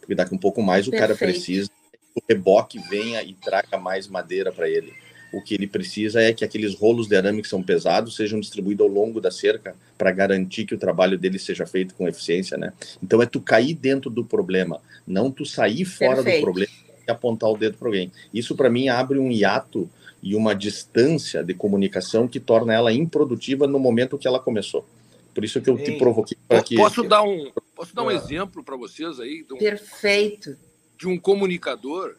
[0.00, 1.18] Porque daqui um pouco mais o Perfeito.
[1.18, 1.70] cara precisa
[2.16, 4.94] o reboque venha e traga mais madeira para ele.
[5.36, 8.86] O que ele precisa é que aqueles rolos de arame que são pesados sejam distribuídos
[8.86, 12.72] ao longo da cerca para garantir que o trabalho dele seja feito com eficiência, né?
[13.02, 16.38] Então é tu cair dentro do problema, não tu sair fora Perfeito.
[16.38, 16.72] do problema
[17.06, 18.10] e apontar o dedo para alguém.
[18.32, 19.90] Isso para mim abre um hiato
[20.22, 24.86] e uma distância de comunicação que torna ela improdutiva no momento que ela começou.
[25.34, 28.14] Por isso que eu te provoquei para que posso dar um posso dar um ah.
[28.14, 29.44] exemplo para vocês aí?
[29.52, 30.56] Um, Perfeito.
[30.96, 32.16] De um comunicador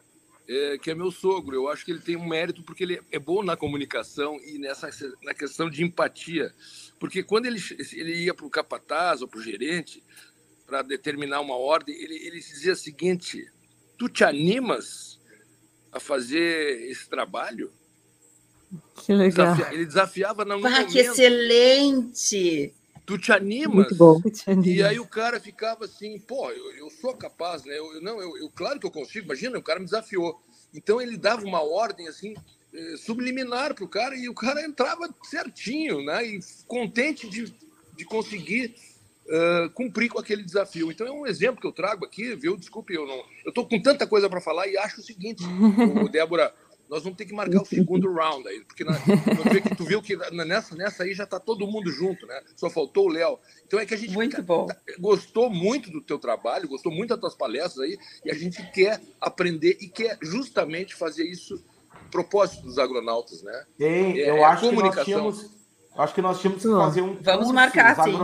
[0.47, 1.55] é, que é meu sogro.
[1.55, 4.89] Eu acho que ele tem um mérito porque ele é bom na comunicação e nessa
[5.21, 6.53] na questão de empatia.
[6.99, 7.61] Porque quando ele,
[7.93, 10.03] ele ia para o capataz ou para o gerente
[10.65, 13.45] para determinar uma ordem, ele, ele dizia o seguinte:
[13.97, 15.19] Tu te animas
[15.91, 17.71] a fazer esse trabalho?
[19.05, 19.55] Que legal.
[19.55, 22.73] Desafia, ele desafiava no ah, que excelente!
[23.07, 23.73] Tu te animas.
[23.73, 24.21] Muito bom.
[24.65, 27.75] E aí o cara ficava assim, pô, eu, eu sou capaz, né?
[27.75, 30.39] Eu, eu não, eu, eu, claro que eu consigo, imagina, o cara me desafiou.
[30.73, 32.35] Então ele dava uma ordem assim,
[32.73, 36.27] eh, subliminar para o cara e o cara entrava certinho, né?
[36.27, 37.55] E contente de,
[37.95, 38.75] de conseguir
[39.27, 40.91] uh, cumprir com aquele desafio.
[40.91, 42.57] Então é um exemplo que eu trago aqui, viu?
[42.57, 43.23] Desculpe, eu não.
[43.45, 45.43] Eu estou com tanta coisa para falar e acho o seguinte,
[46.03, 46.53] o Débora
[46.89, 48.93] nós vamos ter que marcar o segundo round aí, porque na,
[49.61, 52.41] que tu viu que nessa, nessa aí já está todo mundo junto, né?
[52.55, 53.39] Só faltou o Léo.
[53.65, 54.67] Então é que a gente muito bom.
[54.99, 59.01] gostou muito do teu trabalho, gostou muito das tuas palestras aí, e a gente quer
[59.19, 61.63] aprender e quer justamente fazer isso
[62.09, 63.65] propósito dos agronautas, né?
[63.77, 65.51] Tem, é, eu acho que nós tínhamos,
[65.95, 68.17] acho que nós tínhamos que fazer um Vamos marcar, sim.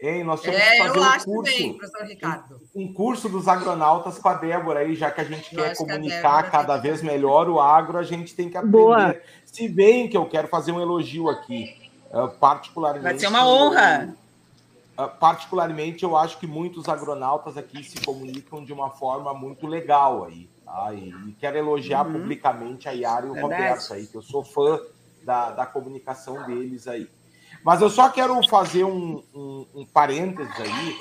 [0.00, 0.24] Hein?
[0.24, 1.78] Nós temos é, que fazer um curso, também,
[2.74, 6.44] um curso dos agronautas com a Débora aí, já que a gente eu quer comunicar
[6.44, 8.76] que cada vez melhor o agro, a gente tem que aprender.
[8.76, 9.16] Boa.
[9.46, 13.04] Se bem que eu quero fazer um elogio aqui, uh, particularmente.
[13.04, 14.14] Vai ser uma honra.
[14.98, 20.24] Uh, particularmente, eu acho que muitos agronautas aqui se comunicam de uma forma muito legal
[20.24, 20.46] aí.
[20.62, 20.92] Tá?
[20.92, 22.12] E, e quero elogiar uhum.
[22.12, 23.62] publicamente a Yara e o Verdade.
[23.62, 24.78] Roberto aí, que eu sou fã
[25.22, 27.08] da, da comunicação deles aí.
[27.66, 30.96] Mas eu só quero fazer um, um, um parênteses aí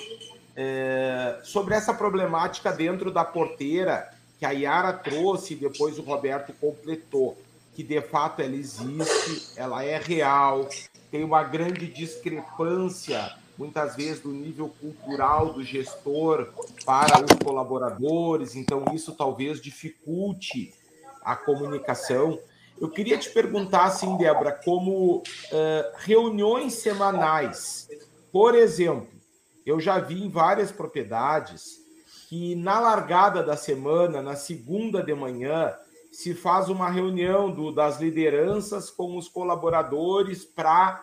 [0.55, 6.53] é, sobre essa problemática dentro da porteira que a Yara trouxe e depois o Roberto
[6.53, 7.37] completou,
[7.75, 10.67] que de fato ela existe, ela é real,
[11.11, 16.47] tem uma grande discrepância, muitas vezes, do nível cultural do gestor
[16.83, 20.73] para os colaboradores, então isso talvez dificulte
[21.23, 22.39] a comunicação.
[22.79, 25.23] Eu queria te perguntar, assim, Débora, como uh,
[25.97, 27.87] reuniões semanais,
[28.31, 29.07] por exemplo,
[29.65, 31.79] eu já vi em várias propriedades
[32.27, 35.73] que na largada da semana, na segunda de manhã,
[36.11, 41.01] se faz uma reunião do, das lideranças com os colaboradores para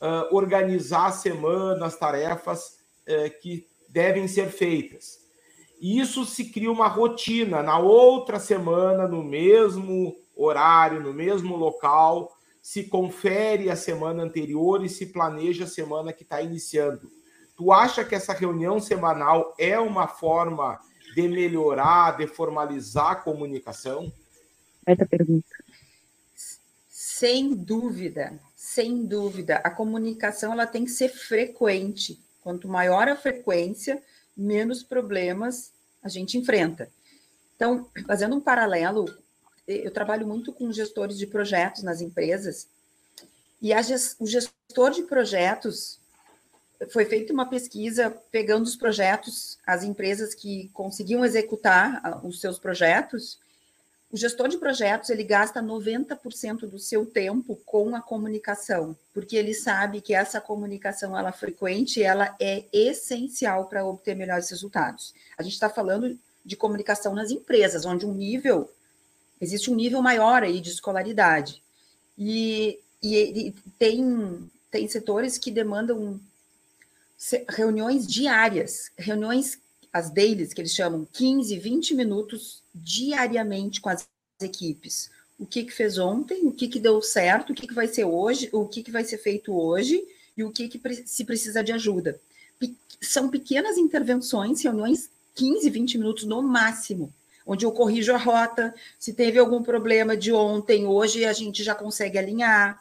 [0.00, 5.20] uh, organizar a semana, as tarefas uh, que devem ser feitas.
[5.80, 7.62] E isso se cria uma rotina.
[7.62, 14.88] Na outra semana, no mesmo horário, no mesmo local, se confere a semana anterior e
[14.88, 17.10] se planeja a semana que está iniciando.
[17.56, 20.80] Tu acha que essa reunião semanal é uma forma
[21.14, 24.12] de melhorar, de formalizar a comunicação?
[24.86, 25.48] Essa pergunta.
[26.88, 29.56] Sem dúvida, sem dúvida.
[29.56, 32.18] A comunicação ela tem que ser frequente.
[32.42, 34.02] Quanto maior a frequência,
[34.36, 35.72] menos problemas
[36.02, 36.88] a gente enfrenta.
[37.56, 39.04] Então, fazendo um paralelo
[39.72, 42.68] eu trabalho muito com gestores de projetos nas empresas,
[43.62, 46.00] e gest, o gestor de projetos
[46.88, 53.38] foi feita uma pesquisa pegando os projetos, as empresas que conseguiam executar os seus projetos.
[54.10, 59.52] O gestor de projetos ele gasta 90% do seu tempo com a comunicação, porque ele
[59.52, 65.14] sabe que essa comunicação ela frequente, ela é essencial para obter melhores resultados.
[65.36, 68.68] A gente está falando de comunicação nas empresas, onde um nível
[69.40, 71.62] existe um nível maior aí de escolaridade.
[72.18, 76.20] E, e, e tem, tem setores que demandam
[77.48, 79.58] reuniões diárias, reuniões,
[79.92, 84.06] as dailies, que eles chamam, 15, 20 minutos diariamente com as
[84.40, 85.10] equipes.
[85.38, 88.04] O que, que fez ontem, o que, que deu certo, o que, que vai ser
[88.04, 90.02] hoje, o que, que vai ser feito hoje
[90.36, 92.20] e o que, que se precisa de ajuda.
[93.00, 97.12] São pequenas intervenções, reuniões 15, 20 minutos no máximo,
[97.46, 98.74] onde eu corrijo a rota.
[98.98, 102.80] Se teve algum problema de ontem, hoje a gente já consegue alinhar.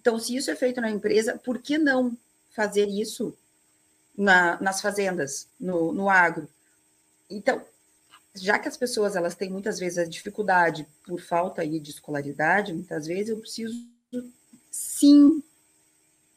[0.00, 2.16] Então, se isso é feito na empresa, por que não
[2.50, 3.36] fazer isso
[4.16, 6.48] na, nas fazendas, no, no agro?
[7.28, 7.62] Então,
[8.34, 12.72] já que as pessoas elas têm muitas vezes a dificuldade por falta aí de escolaridade,
[12.72, 13.74] muitas vezes eu preciso
[14.70, 15.42] sim,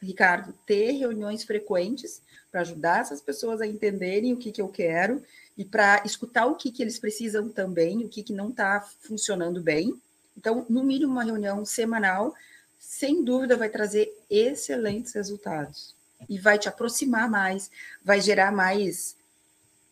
[0.02, 2.22] Ricardo, ter reuniões frequentes
[2.52, 5.24] para ajudar essas pessoas a entenderem o que, que eu quero
[5.58, 9.62] e para escutar o que, que eles precisam também, o que, que não está funcionando
[9.62, 9.94] bem.
[10.38, 12.34] Então, no mínimo, uma reunião semanal,
[12.80, 15.96] sem dúvida, vai trazer excelentes resultados
[16.28, 17.70] e vai te aproximar mais,
[18.04, 19.16] vai gerar mais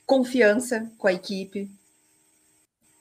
[0.06, 1.70] confiança com a equipe,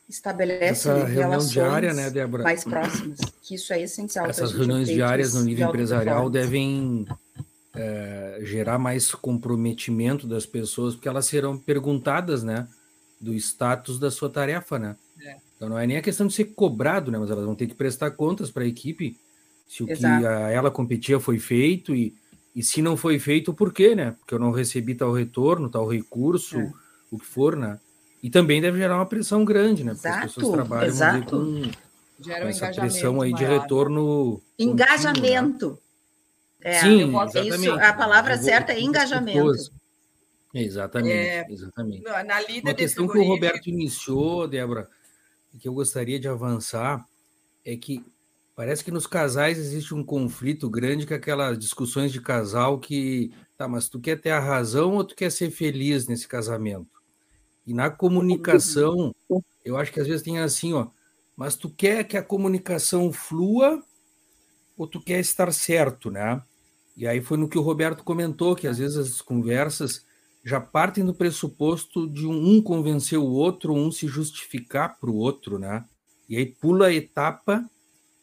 [0.09, 2.43] estabelece Essa relações diária, né, Débora?
[2.43, 4.27] mais próximas, que isso é essencial.
[4.27, 7.07] Essas reuniões diárias no nível empresarial devem
[7.81, 12.69] é, gerar mais comprometimento das pessoas, porque elas serão perguntadas, né,
[13.21, 14.97] do status da sua tarefa, né?
[15.21, 15.37] É.
[15.57, 17.75] Então não é nem a questão de ser cobrado, né, mas elas vão ter que
[17.75, 19.17] prestar contas para a equipe
[19.67, 20.21] se o Exato.
[20.21, 22.13] que a ela competia foi feito e,
[22.55, 24.17] e se não foi feito, por quê, né?
[24.19, 26.73] Porque eu não recebi tal retorno, tal recurso, é.
[27.09, 27.79] o que for, né?
[28.21, 29.93] E também deve gerar uma pressão grande, né?
[29.93, 30.27] Porque Exato.
[30.27, 31.37] as pessoas trabalham Exato.
[31.37, 31.63] com,
[32.23, 33.39] com essa pressão aí maior.
[33.39, 34.43] de retorno.
[34.59, 35.69] Engajamento.
[35.71, 35.90] Contínuo, né?
[36.63, 37.49] É, Sim, é exatamente.
[37.49, 39.73] isso, a palavra vou- certa é engajamento.
[40.53, 42.03] Exatamente, É, exatamente.
[42.03, 44.89] Na líder Uma questão que o frigorífico- Roberto iniciou, Débora,
[45.55, 47.05] e que eu gostaria de avançar,
[47.65, 48.05] é que
[48.57, 53.69] parece que nos casais existe um conflito grande com aquelas discussões de casal que, tá,
[53.69, 56.91] mas tu quer ter a razão ou tu quer ser feliz nesse casamento?
[57.67, 59.15] E na comunicação,
[59.65, 60.89] eu acho que às vezes tem assim, ó,
[61.37, 63.83] mas tu quer que a comunicação flua
[64.77, 66.43] ou tu quer estar certo, né?
[66.97, 70.05] E aí foi no que o Roberto comentou, que às vezes as conversas
[70.45, 75.59] já partem do pressuposto de um, convencer o outro, um se justificar para o outro,
[75.59, 75.85] né?
[76.29, 77.69] E aí pula a etapa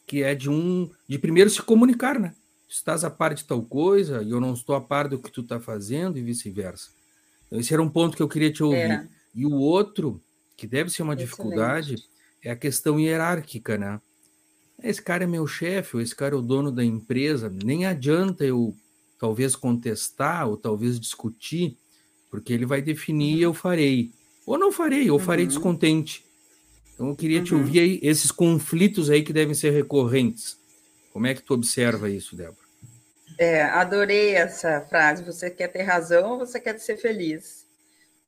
[0.06, 2.34] que é de um de primeiro se comunicar, né?
[2.68, 5.42] Estás a par de tal coisa e eu não estou a par do que tu
[5.42, 6.90] está fazendo e vice-versa.
[7.46, 8.92] Então, esse era um ponto que eu queria te ouvir.
[8.92, 9.08] É.
[9.34, 10.22] E o outro,
[10.56, 11.30] que deve ser uma Excelente.
[11.30, 11.96] dificuldade,
[12.44, 14.02] é a questão hierárquica, né?
[14.84, 17.50] Esse cara é meu chefe, ou esse cara é o dono da empresa.
[17.64, 18.76] Nem adianta eu
[19.20, 21.76] talvez contestar ou talvez discutir,
[22.30, 24.12] porque ele vai definir e eu farei.
[24.46, 25.50] Ou não farei, ou farei Uhum.
[25.50, 26.24] descontente.
[26.94, 27.62] Então eu queria te Uhum.
[27.62, 30.58] ouvir aí esses conflitos aí que devem ser recorrentes.
[31.12, 32.68] Como é que tu observa isso, Débora?
[33.40, 35.24] É, adorei essa frase.
[35.24, 37.66] Você quer ter razão ou você quer ser feliz?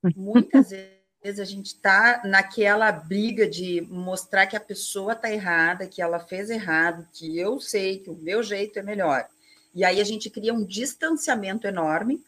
[0.16, 6.02] Muitas vezes a gente está naquela briga de mostrar que a pessoa está errada, que
[6.02, 9.28] ela fez errado, que eu sei que o meu jeito é melhor.
[9.76, 12.24] E aí a gente cria um distanciamento enorme,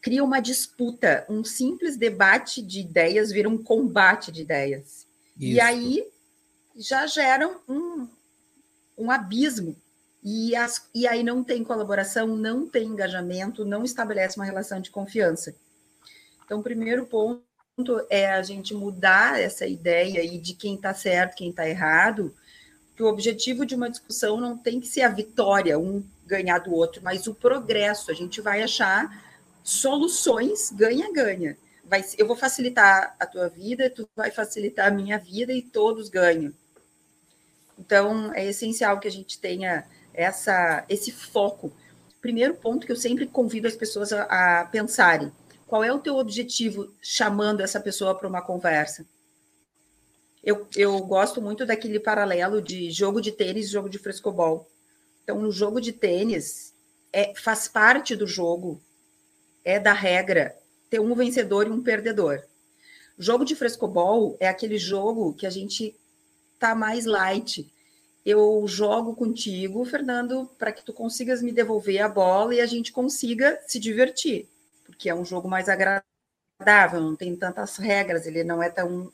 [0.00, 5.06] cria uma disputa, um simples debate de ideias vira um combate de ideias.
[5.38, 5.62] E Isso.
[5.62, 6.06] aí
[6.76, 8.08] já geram um,
[8.96, 9.74] um abismo.
[10.22, 14.90] E, as, e aí não tem colaboração, não tem engajamento, não estabelece uma relação de
[14.90, 15.54] confiança.
[16.48, 17.44] Então, o primeiro ponto
[18.08, 22.34] é a gente mudar essa ideia aí de quem está certo, quem está errado,
[22.96, 26.72] que o objetivo de uma discussão não tem que ser a vitória, um ganhar do
[26.72, 28.10] outro, mas o progresso.
[28.10, 29.22] A gente vai achar
[29.62, 31.58] soluções ganha-ganha.
[31.84, 36.08] Vai, eu vou facilitar a tua vida, tu vai facilitar a minha vida e todos
[36.08, 36.54] ganham.
[37.78, 39.84] Então, é essencial que a gente tenha
[40.14, 41.70] essa, esse foco.
[42.22, 45.30] Primeiro ponto que eu sempre convido as pessoas a, a pensarem:
[45.68, 49.06] qual é o teu objetivo chamando essa pessoa para uma conversa?
[50.42, 54.66] Eu, eu gosto muito daquele paralelo de jogo de tênis e jogo de frescobol.
[55.22, 56.72] Então, no jogo de tênis,
[57.12, 58.80] é, faz parte do jogo,
[59.62, 60.56] é da regra,
[60.88, 62.42] ter um vencedor e um perdedor.
[63.18, 65.94] Jogo de frescobol é aquele jogo que a gente
[66.58, 67.70] tá mais light.
[68.24, 72.90] Eu jogo contigo, Fernando, para que tu consigas me devolver a bola e a gente
[72.90, 74.48] consiga se divertir,
[74.98, 79.12] porque é um jogo mais agradável, não tem tantas regras, ele não é tão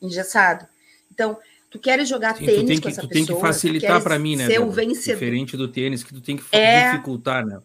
[0.00, 0.68] engessado.
[1.10, 1.36] Então,
[1.68, 4.16] tu queres jogar Sim, tênis tem com que, essa tu pessoa, tem que facilitar para
[4.20, 4.46] mim, né?
[4.46, 5.18] Ser o vencedor.
[5.18, 6.92] Diferente do tênis, que tu tem que É.
[6.92, 7.60] dificultar, né?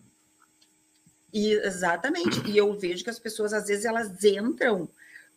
[1.32, 2.42] E, exatamente.
[2.50, 4.90] E eu vejo que as pessoas, às vezes, elas entram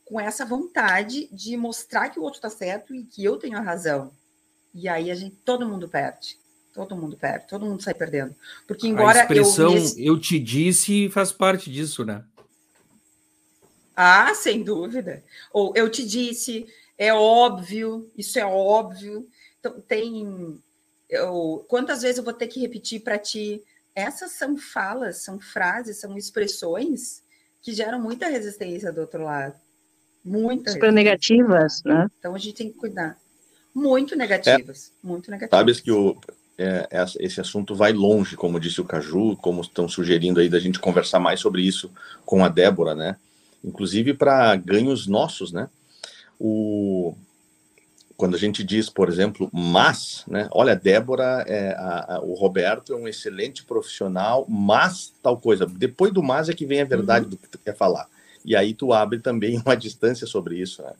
[0.07, 3.61] com essa vontade de mostrar que o outro está certo e que eu tenho a
[3.61, 4.11] razão.
[4.73, 6.39] E aí a gente, todo mundo perde.
[6.75, 8.35] Todo mundo perde, todo mundo sai perdendo.
[8.67, 9.85] Porque embora a expressão eu.
[9.97, 12.25] eu, te disse faz parte disso, né?
[13.95, 15.23] Ah, sem dúvida.
[15.53, 16.67] Ou eu te disse,
[16.99, 19.29] é óbvio, isso é óbvio.
[19.61, 20.61] Então, tem.
[21.09, 23.63] Eu, quantas vezes eu vou ter que repetir para ti?
[23.95, 27.23] Essas são falas, são frases, são expressões
[27.63, 29.55] que geram muita resistência do outro lado.
[30.25, 32.11] Muita Super negativas, né?
[32.19, 33.17] Então a gente tem que cuidar.
[33.73, 35.59] Muito negativas, muito negativas.
[35.59, 36.17] Sabes que o,
[36.59, 36.89] é,
[37.19, 41.19] esse assunto vai longe, como disse o Caju, como estão sugerindo aí da gente conversar
[41.19, 41.91] mais sobre isso
[42.25, 43.17] com a Débora, né?
[43.65, 45.69] Inclusive para ganhos nossos, né?
[46.39, 47.15] O,
[48.17, 50.49] quando a gente diz, por exemplo, mas, né?
[50.53, 55.67] Olha, Débora, é, a- a- o Roberto é um excelente profissional, mas tal coisa.
[55.67, 58.09] Depois do mas é que vem a verdade do que tu quer falar.
[58.45, 60.93] E aí tu abre também uma distância sobre isso, né?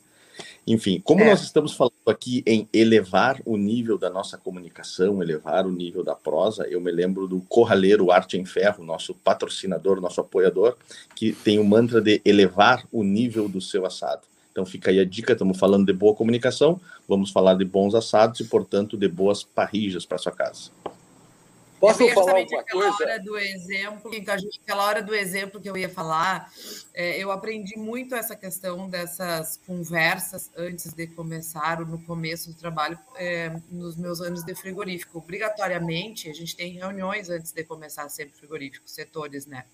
[0.67, 1.27] Enfim, como É.
[1.31, 6.15] nós estamos falando aqui em elevar o nível da nossa comunicação, elevar o nível da
[6.15, 10.77] prosa, eu me lembro do Corraleiro Arte em Ferro, nosso patrocinador, nosso apoiador,
[11.15, 14.23] que tem o mantra de elevar o nível do seu assado.
[14.51, 18.41] Então fica aí a dica, estamos falando de boa comunicação, vamos falar de bons assados
[18.41, 20.71] e, portanto, de boas parrijas para sua casa.
[21.85, 23.05] Posso Eu ia falar uma coisa?
[23.05, 24.11] hora do exemplo,
[24.63, 26.51] aquela hora do exemplo que eu ia falar,
[26.95, 32.57] é, eu aprendi muito essa questão dessas conversas antes de começar, ou no começo do
[32.57, 35.19] trabalho, é, nos meus anos de frigorífico.
[35.19, 39.67] Obrigatoriamente, a gente tem reuniões antes de começar sempre frigorífico, setores, né?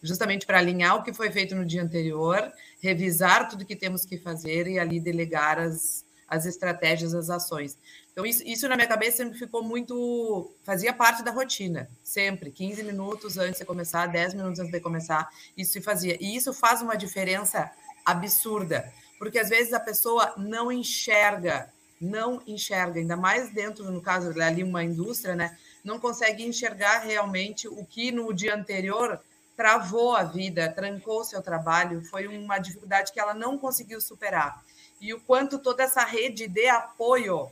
[0.00, 4.18] Justamente para alinhar o que foi feito no dia anterior, revisar tudo que temos que
[4.18, 7.76] fazer e ali delegar as, as estratégias, as ações.
[8.16, 10.50] Então, isso, isso na minha cabeça sempre ficou muito.
[10.64, 12.50] fazia parte da rotina, sempre.
[12.50, 16.16] 15 minutos antes de começar, 10 minutos antes de começar, isso se fazia.
[16.18, 17.70] E isso faz uma diferença
[18.06, 24.30] absurda, porque às vezes a pessoa não enxerga, não enxerga, ainda mais dentro, no caso
[24.40, 25.54] ali, uma indústria, né?
[25.84, 29.20] Não consegue enxergar realmente o que no dia anterior
[29.54, 34.64] travou a vida, trancou seu trabalho, foi uma dificuldade que ela não conseguiu superar.
[35.02, 37.50] E o quanto toda essa rede de apoio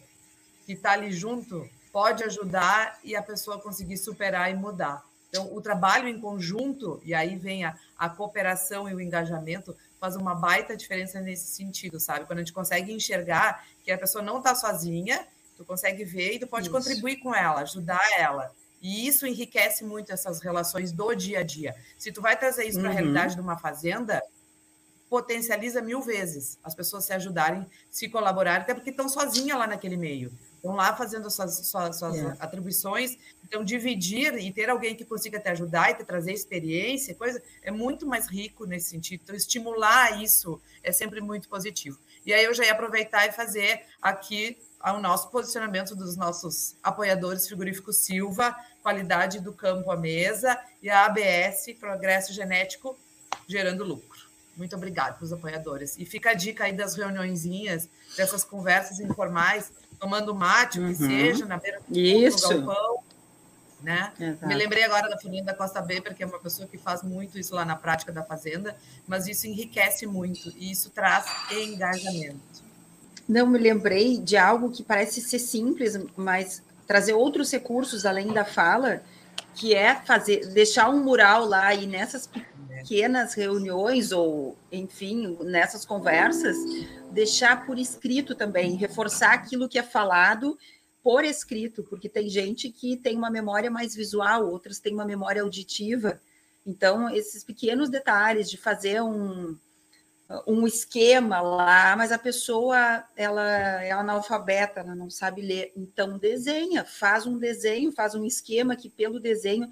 [0.65, 5.05] que está ali junto pode ajudar e a pessoa conseguir superar e mudar.
[5.29, 10.17] Então, o trabalho em conjunto, e aí vem a, a cooperação e o engajamento, faz
[10.17, 12.27] uma baita diferença nesse sentido, sabe?
[12.27, 16.39] Quando a gente consegue enxergar que a pessoa não está sozinha, tu consegue ver e
[16.39, 16.77] tu pode Isso.
[16.77, 18.53] contribuir com ela, ajudar ela.
[18.81, 21.75] E isso enriquece muito essas relações do dia a dia.
[21.97, 22.97] Se tu vai trazer isso para a uhum.
[22.97, 24.23] realidade de uma fazenda,
[25.09, 29.97] potencializa mil vezes as pessoas se ajudarem, se colaborarem, até porque estão sozinhas lá naquele
[29.97, 30.31] meio.
[30.65, 32.17] Estão lá fazendo suas, suas, suas.
[32.17, 32.37] É.
[32.41, 33.19] atribuições.
[33.45, 37.71] Então, dividir e ter alguém que consiga te ajudar e te trazer experiência, coisa, é
[37.71, 39.21] muito mais rico nesse sentido.
[39.23, 41.99] Então, estimular isso é sempre muito positivo.
[42.25, 47.47] E aí eu já ia aproveitar e fazer aqui o nosso posicionamento dos nossos apoiadores
[47.47, 52.97] frigorífico Silva, qualidade do campo à mesa, e a ABS, Progresso Genético,
[53.47, 54.25] gerando lucro.
[54.57, 55.99] Muito obrigada para os apoiadores.
[55.99, 61.09] E fica a dica aí das reuniõezinhas, dessas conversas informais, tomando mate, o que uhum.
[61.09, 62.49] seja, na beira do Isso.
[62.49, 63.03] galpão.
[63.83, 64.13] Né?
[64.43, 67.55] Me lembrei agora da Fernanda Costa Beber, que é uma pessoa que faz muito isso
[67.55, 68.75] lá na prática da fazenda,
[69.07, 72.65] mas isso enriquece muito e isso traz engajamento.
[73.29, 78.45] Não me lembrei de algo que parece ser simples, mas trazer outros recursos além da
[78.45, 79.03] fala,
[79.55, 82.27] que é fazer, deixar um mural lá e nessas
[82.85, 86.59] pequenas reuniões ou, enfim, nessas conversas,
[87.11, 90.59] deixar por escrito também, reforçar aquilo que é falado
[91.03, 95.43] por escrito, porque tem gente que tem uma memória mais visual, outras têm uma memória
[95.43, 96.21] auditiva.
[96.67, 99.57] Então, esses pequenos detalhes de fazer um,
[100.47, 103.51] um esquema lá, mas a pessoa ela
[103.83, 105.73] é analfabeta, ela não sabe ler.
[105.77, 109.69] Então desenha, faz um desenho, faz um esquema que pelo desenho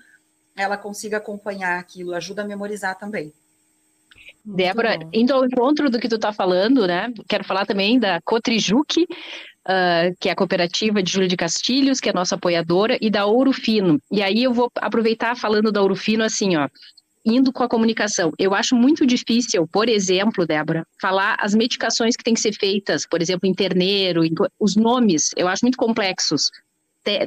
[0.57, 3.33] ela consiga acompanhar aquilo, ajuda a memorizar também.
[4.45, 7.13] Débora, indo ao encontro do que tu está falando, né?
[7.29, 12.09] Quero falar também da Cotrijuque, uh, que é a cooperativa de Júlia de Castilhos, que
[12.09, 14.01] é a nossa apoiadora, e da Ouro Fino.
[14.11, 16.69] E aí eu vou aproveitar falando da Ouro Fino assim, ó
[17.25, 18.33] indo com a comunicação.
[18.39, 23.07] Eu acho muito difícil, por exemplo, Débora, falar as medicações que têm que ser feitas,
[23.07, 24.23] por exemplo, em terneiro,
[24.59, 26.51] os nomes, eu acho muito complexos.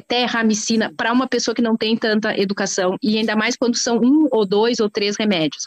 [0.08, 4.26] Terramicina, para uma pessoa que não tem tanta educação, e ainda mais quando são um
[4.30, 5.66] ou dois ou três remédios.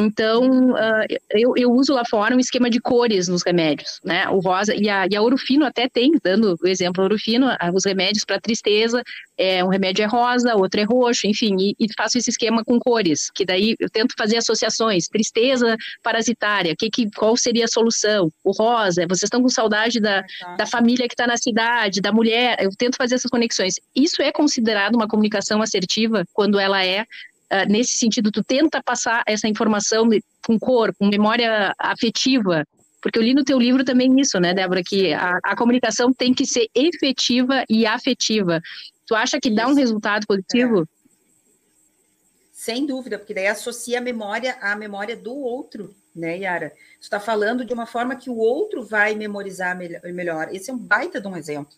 [0.00, 4.28] Então, uh, eu, eu, uso lá fora um esquema de cores nos remédios, né?
[4.28, 8.24] O rosa e a, e a Orofino até tem, dando o exemplo Orofino, os remédios
[8.24, 9.02] para tristeza,
[9.36, 12.78] é, um remédio é rosa, outro é roxo, enfim, e, e, faço esse esquema com
[12.78, 18.30] cores, que daí eu tento fazer associações, tristeza parasitária, que, que, qual seria a solução?
[18.44, 20.22] O rosa, vocês estão com saudade da,
[20.56, 23.74] da família que está na cidade, da mulher, eu tento fazer essas conexões.
[23.96, 27.04] Isso é considerado uma comunicação assertiva quando ela é
[27.52, 30.08] uh, nesse sentido, tu tenta passar essa informação
[30.46, 32.64] com cor, com memória afetiva,
[33.00, 36.34] porque eu li no teu livro também isso, né, Débora, que a, a comunicação tem
[36.34, 38.60] que ser efetiva e afetiva.
[39.06, 40.82] Tu acha que dá um resultado positivo?
[40.82, 40.98] É.
[42.52, 46.70] Sem dúvida, porque daí associa a memória à memória do outro, né, Yara?
[47.00, 50.52] Tu está falando de uma forma que o outro vai memorizar melhor.
[50.52, 51.72] Esse é um baita de um exemplo.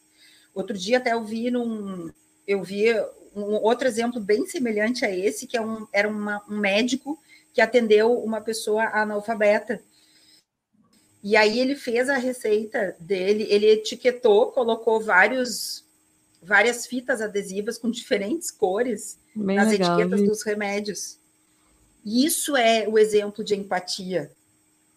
[0.54, 2.10] Outro dia até eu vi num,
[2.46, 2.86] eu vi
[3.34, 7.18] um outro exemplo bem semelhante a esse, que é um, era uma, um médico
[7.52, 9.80] que atendeu uma pessoa analfabeta.
[11.22, 15.84] E aí ele fez a receita dele, ele etiquetou, colocou vários,
[16.42, 21.18] várias fitas adesivas com diferentes cores bem nas legal, etiquetas dos remédios.
[22.04, 24.30] E isso é o exemplo de empatia.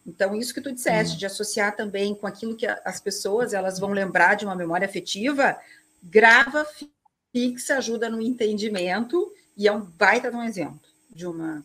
[0.05, 3.91] Então, isso que tu disseste, de associar também com aquilo que as pessoas elas vão
[3.91, 5.57] lembrar de uma memória afetiva,
[6.01, 6.65] grava
[7.33, 10.79] Pix ajuda no entendimento e é um baita de um exemplo
[11.13, 11.63] de uma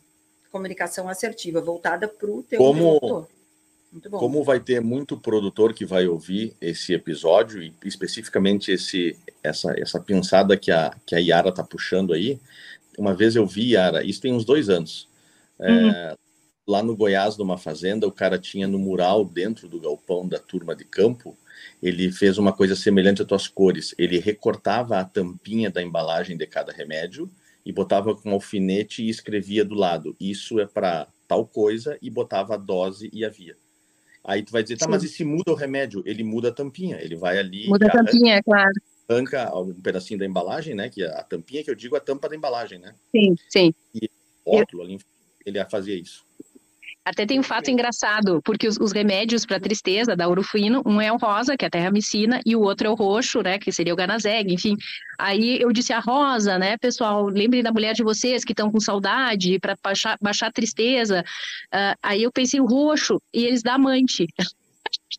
[0.50, 3.28] comunicação assertiva voltada para o teu como, produtor.
[4.10, 10.00] Como vai ter muito produtor que vai ouvir esse episódio e especificamente esse essa essa
[10.00, 12.38] pensada que a que a Yara tá puxando aí.
[12.98, 15.08] Uma vez eu vi Yara, isso tem uns dois anos.
[15.58, 15.90] É, uhum.
[15.90, 16.16] É,
[16.66, 20.74] lá no Goiás, numa fazenda, o cara tinha no mural dentro do galpão da turma
[20.74, 21.36] de campo
[21.82, 23.94] ele fez uma coisa semelhante às tuas cores.
[23.98, 27.30] Ele recortava a tampinha da embalagem de cada remédio
[27.64, 32.54] e botava com alfinete e escrevia do lado: Isso é para tal coisa, e botava
[32.54, 33.56] a dose e a via.
[34.24, 34.90] Aí tu vai dizer, tá, Sim.
[34.90, 36.02] mas e se muda o remédio?
[36.04, 38.72] Ele muda a tampinha, ele vai ali, Muda a arranca- tampinha, é claro.
[39.08, 40.88] arranca um pedacinho da embalagem, né?
[40.90, 42.94] Que a tampinha que eu digo, a tampa da embalagem, né?
[43.14, 43.74] Sim, sim.
[44.44, 44.98] O rótulo ali,
[45.46, 46.26] ele fazia isso.
[47.04, 51.10] Até tem um fato engraçado, porque os, os remédios para tristeza da Urufino, um é
[51.10, 53.94] o rosa, que é a terramicina, e o outro é o roxo, né, que seria
[53.94, 54.76] o Ganazeg, enfim.
[55.18, 58.78] Aí eu disse a rosa, né, pessoal, lembrem da mulher de vocês que estão com
[58.78, 61.24] saudade para baixar, baixar a tristeza.
[61.72, 64.26] Ah, aí eu pensei o roxo, e eles da amante.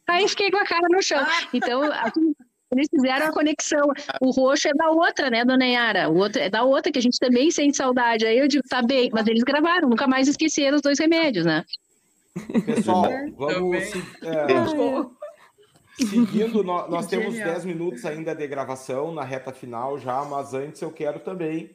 [0.08, 1.24] Aí fiquei com a cara no chão.
[1.54, 2.34] Então, assim,
[2.72, 3.88] eles fizeram a conexão.
[4.22, 6.10] O roxo é da outra, né, dona Yara?
[6.10, 8.26] O outro é da outra, que a gente também sente saudade.
[8.26, 11.66] Aí eu digo, tá bem, mas eles gravaram, nunca mais esqueceram os dois remédios, né?
[12.66, 13.32] Pessoal, Também.
[13.38, 16.64] vamos se- é, seguindo.
[16.64, 17.50] nó- Nós, temos Genial.
[17.54, 21.72] 10 minutos ainda de gravação na reta final já, mas antes eu quero também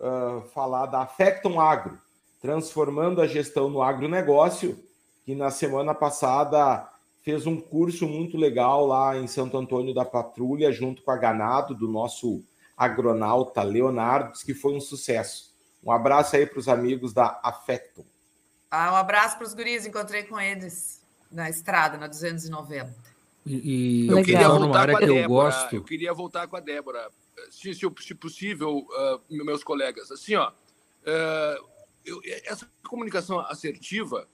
[0.00, 1.98] ah, falar da Affecton Agro,
[2.40, 4.78] transformando a gestão no agronegócio,
[5.24, 6.86] que na semana passada
[7.28, 11.74] fez um curso muito legal lá em Santo Antônio da Patrulha, junto com a Ganado,
[11.74, 12.42] do nosso
[12.74, 15.54] agronauta Leonardo, que foi um sucesso.
[15.84, 18.06] Um abraço aí para os amigos da Affecton.
[18.70, 22.94] Ah, um abraço para os guris, encontrei com eles na estrada, na 290.
[23.44, 24.08] E, e.
[24.08, 25.26] Eu queria voltar com a que eu Débora.
[25.26, 25.76] gosto.
[25.76, 27.10] Eu queria voltar com a Débora,
[27.50, 30.10] se, se, se possível, ah, meus colegas.
[30.10, 30.50] Assim, ó,
[31.06, 31.56] ah,
[32.06, 34.26] eu- essa comunicação assertiva,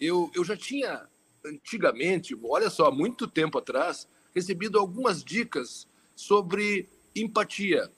[0.00, 1.08] eu, eu já tinha
[1.44, 7.90] antigamente, olha só, há muito tempo atrás, recebido algumas dicas sobre empatia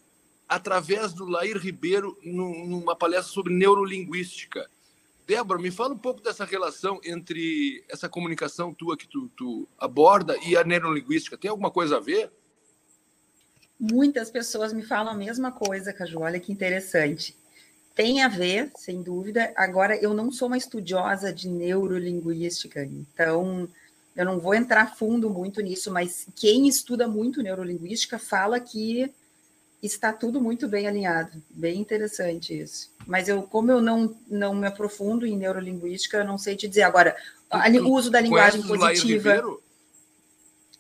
[0.49, 4.68] através do Lair Ribeiro num- numa palestra sobre neurolinguística.
[5.26, 10.36] Débora, me fala um pouco dessa relação entre essa comunicação tua que tu, tu aborda
[10.45, 11.38] e a neurolinguística.
[11.38, 12.32] Tem alguma coisa a ver?
[13.78, 16.20] Muitas pessoas me falam a mesma coisa, Caju.
[16.20, 17.36] Olha que interessante.
[18.01, 19.53] Tem a ver, sem dúvida.
[19.55, 23.68] Agora, eu não sou uma estudiosa de neurolinguística, então
[24.16, 29.12] eu não vou entrar fundo muito nisso, mas quem estuda muito neurolinguística fala que
[29.82, 31.42] está tudo muito bem alinhado.
[31.51, 32.90] Bem interessante isso.
[33.07, 36.84] Mas eu, como eu não, não me aprofundo em neurolinguística, eu não sei te dizer.
[36.84, 37.14] Agora,
[37.53, 39.59] o uso da linguagem positiva.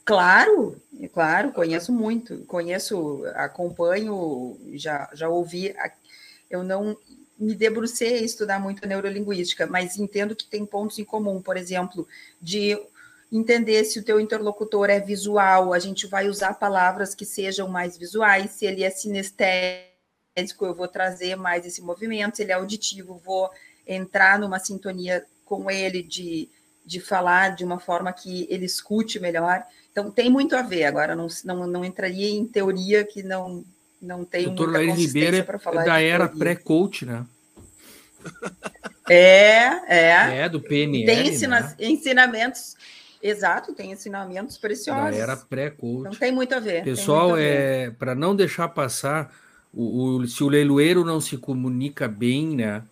[0.06, 0.80] Claro,
[1.12, 5.74] claro, conheço muito, conheço, acompanho, já, já ouvi.
[6.50, 6.96] Eu não
[7.38, 11.56] me debrucei a estudar muito a neurolinguística, mas entendo que tem pontos em comum, por
[11.56, 12.06] exemplo,
[12.40, 12.78] de
[13.32, 17.96] entender se o teu interlocutor é visual, a gente vai usar palavras que sejam mais
[17.96, 23.20] visuais, se ele é sinestésico, eu vou trazer mais esse movimento, se ele é auditivo,
[23.24, 23.48] vou
[23.86, 26.48] entrar numa sintonia com ele de,
[26.84, 29.64] de falar de uma forma que ele escute melhor.
[29.90, 30.84] Então, tem muito a ver.
[30.84, 33.64] Agora, não, não, não entraria em teoria que não,
[34.00, 37.26] não tem Doutor muita Ribeiro é, para é falar da de era pré-coach, né?
[39.08, 40.38] É, é.
[40.42, 41.76] É, do PNL, tem ensina- né?
[41.80, 42.76] ensinamentos,
[43.20, 45.18] exato, tem ensinamentos Da preciosos.
[45.18, 46.18] era Então, pré-coach.
[46.18, 46.84] tem muito a ver.
[46.84, 47.86] Pessoal, muito a ver.
[47.86, 49.34] é, para não deixar passar,
[49.72, 52.84] o, o- se o leiloeiro não se comunica bem, né?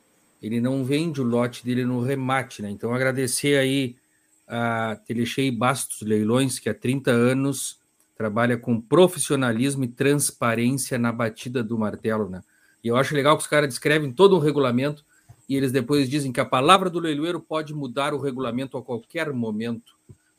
[0.43, 2.71] Ele não vende o lote dele no remate, né?
[2.71, 3.97] Então, agradecer aí
[4.47, 7.78] a Telechei Bastos Leilões, que há 30 anos
[8.19, 12.41] trabalha com profissionalismo e transparência na batida do martelo, né?
[12.83, 15.05] E eu acho legal que os caras descrevem todo um regulamento
[15.49, 19.33] e eles depois dizem que a palavra do leiloeiro pode mudar o regulamento a qualquer
[19.33, 19.97] momento.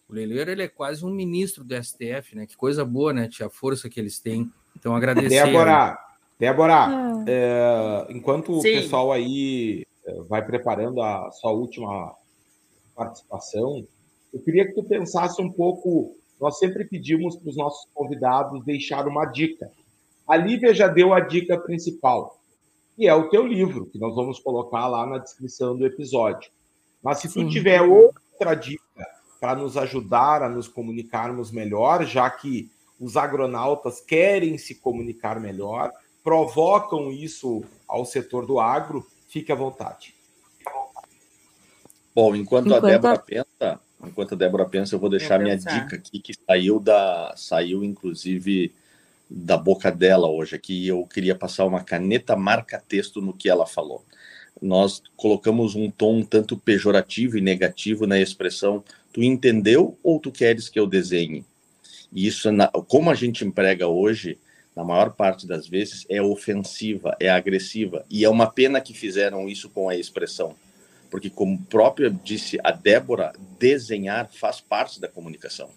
[0.09, 2.45] O leiloeiro ele é quase um ministro do STF, né?
[2.45, 3.29] Que coisa boa, né?
[3.29, 4.51] Tia, a força que eles têm.
[4.75, 5.45] Então, agradecer.
[5.45, 5.97] Débora,
[6.37, 8.73] Débora, Ah, é, enquanto o Sim.
[8.73, 12.13] pessoal aí é, vai preparando a sua última
[12.93, 13.85] participação,
[14.33, 16.18] eu queria que tu pensasse um pouco.
[16.39, 19.71] Nós sempre pedimos para os nossos convidados deixar uma dica.
[20.27, 22.39] A Lívia já deu a dica principal,
[22.95, 26.49] que é o teu livro, que nós vamos colocar lá na descrição do episódio.
[27.03, 27.49] Mas se tu Sim.
[27.49, 28.83] tiver outra dica
[29.39, 32.69] para nos ajudar a nos comunicarmos melhor, já que
[32.99, 35.91] os agronautas querem se comunicar melhor,
[36.23, 40.13] provocam isso ao setor do agro, fique à vontade.
[42.13, 45.43] Bom, enquanto, a Enquanto Débora a- pensa, enquanto a Débora pensa, eu vou deixar Vou
[45.43, 45.83] minha pensar.
[45.83, 48.73] dica aqui que saiu da, saiu inclusive
[49.29, 50.87] da boca dela hoje aqui.
[50.87, 54.03] Eu queria passar uma caneta marca-texto no que ela falou.
[54.61, 58.83] Nós colocamos um tom tanto pejorativo e negativo na expressão
[59.13, 61.45] "tu entendeu ou tu queres que eu desenhe?".
[62.11, 62.49] E isso,
[62.87, 64.37] como a gente emprega hoje,
[64.75, 69.47] na maior parte das vezes é ofensiva, é agressiva e é uma pena que fizeram
[69.47, 70.55] isso com a expressão
[71.09, 75.69] porque como própria disse a Débora, desenhar faz parte da comunicação.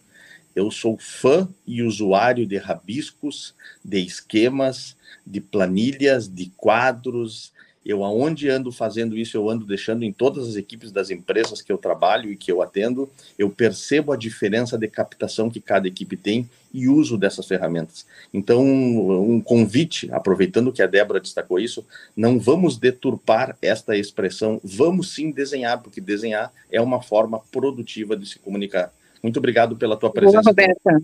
[0.55, 7.53] Eu sou fã e usuário de rabiscos, de esquemas, de planilhas, de quadros
[7.85, 11.73] Eu, aonde ando fazendo isso, eu ando deixando em todas as equipes das empresas que
[11.73, 16.17] eu trabalho e que eu atendo, eu percebo a diferença de captação que cada equipe
[16.17, 18.07] tem e uso dessas ferramentas.
[18.33, 21.85] Então, um convite, aproveitando que a Débora destacou isso,
[22.17, 28.27] não vamos deturpar esta expressão, vamos sim desenhar, porque desenhar é uma forma produtiva de
[28.27, 28.93] se comunicar.
[29.23, 30.41] Muito obrigado pela tua presença.
[30.41, 31.03] Boa, Roberta.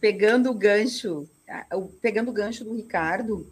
[0.00, 1.28] Pegando o gancho,
[2.00, 3.50] pegando o gancho do Ricardo,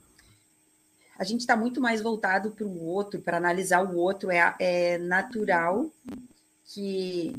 [1.18, 4.30] a gente está muito mais voltado para o outro, para analisar o outro.
[4.30, 5.90] É, é natural
[6.66, 7.34] que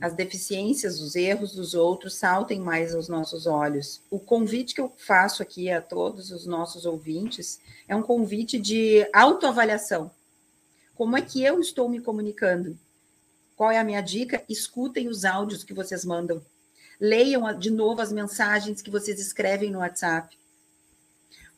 [0.00, 4.00] as deficiências, os erros dos outros saltem mais aos nossos olhos.
[4.10, 9.06] O convite que eu faço aqui a todos os nossos ouvintes é um convite de
[9.12, 10.10] autoavaliação.
[10.94, 12.76] Como é que eu estou me comunicando?
[13.54, 14.42] Qual é a minha dica?
[14.48, 16.42] Escutem os áudios que vocês mandam.
[16.98, 20.38] Leiam de novo as mensagens que vocês escrevem no WhatsApp.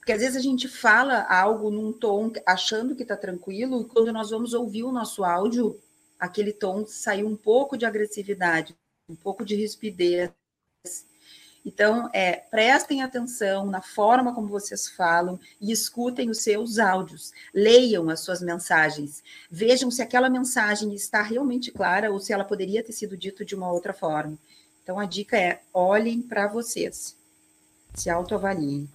[0.02, 4.12] Porque às vezes a gente fala algo num tom achando que está tranquilo, e quando
[4.12, 5.80] nós vamos ouvir o nosso áudio,
[6.18, 8.74] aquele tom saiu um pouco de agressividade,
[9.08, 10.32] um pouco de rispidez.
[11.64, 17.30] Então, é, prestem atenção na forma como vocês falam e escutem os seus áudios.
[17.54, 19.22] Leiam as suas mensagens.
[19.48, 23.54] Vejam se aquela mensagem está realmente clara ou se ela poderia ter sido dita de
[23.54, 24.36] uma outra forma.
[24.82, 27.16] Então, a dica é: olhem para vocês.
[27.94, 28.90] Se autoavaliem.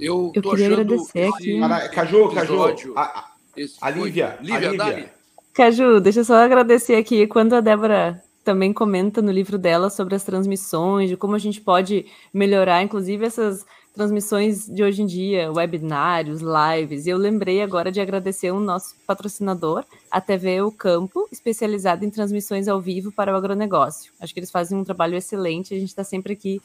[0.00, 1.60] Eu, eu queria agradecer aqui.
[1.92, 3.32] Caju, Caju, a,
[3.80, 4.38] a Lívia.
[4.40, 5.12] Lívia, Lívia.
[5.52, 7.26] Caju, deixa eu só agradecer aqui.
[7.26, 11.60] Quando a Débora também comenta no livro dela sobre as transmissões, de como a gente
[11.60, 17.06] pode melhorar, inclusive, essas transmissões de hoje em dia, webinários, lives.
[17.06, 22.10] E eu lembrei agora de agradecer o nosso patrocinador, a TV O Campo, especializada em
[22.10, 24.12] transmissões ao vivo para o agronegócio.
[24.20, 26.62] Acho que eles fazem um trabalho excelente, a gente está sempre aqui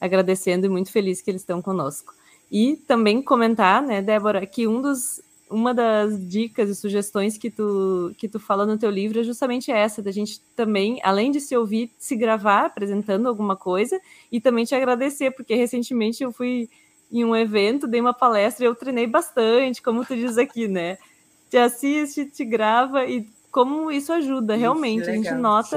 [0.00, 2.12] agradecendo e muito feliz que eles estão conosco.
[2.56, 8.14] E também comentar, né, Débora, que um dos, uma das dicas e sugestões que tu,
[8.16, 11.56] que tu fala no teu livro é justamente essa, da gente também, além de se
[11.56, 14.00] ouvir, se gravar apresentando alguma coisa
[14.30, 16.70] e também te agradecer, porque recentemente eu fui
[17.10, 20.96] em um evento, dei uma palestra e eu treinei bastante, como tu diz aqui, né?
[21.50, 25.02] Te assiste, te grava e como isso ajuda, realmente.
[25.02, 25.76] Isso, a gente nota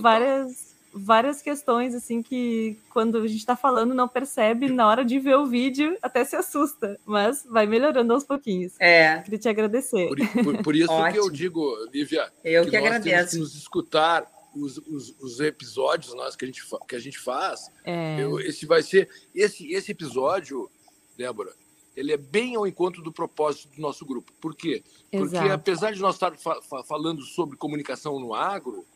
[0.00, 5.18] várias várias questões assim que quando a gente está falando não percebe na hora de
[5.18, 8.74] ver o vídeo até se assusta, mas vai melhorando aos pouquinhos.
[8.78, 9.18] É.
[9.18, 10.08] Queria te agradecer.
[10.08, 13.10] Por, por, por isso que eu digo, Lívia, eu que, que nós agradeço.
[13.10, 17.18] temos que nos escutar os, os, os, episódios nós que a gente que a gente
[17.18, 17.70] faz.
[17.84, 18.20] É.
[18.20, 20.70] Eu, esse vai ser esse esse episódio,
[21.16, 21.52] Débora.
[21.94, 24.32] Ele é bem ao encontro do propósito do nosso grupo.
[24.40, 24.82] Por quê?
[25.10, 25.52] Porque Exato.
[25.52, 28.86] apesar de nós estar fa falando sobre comunicação no agro,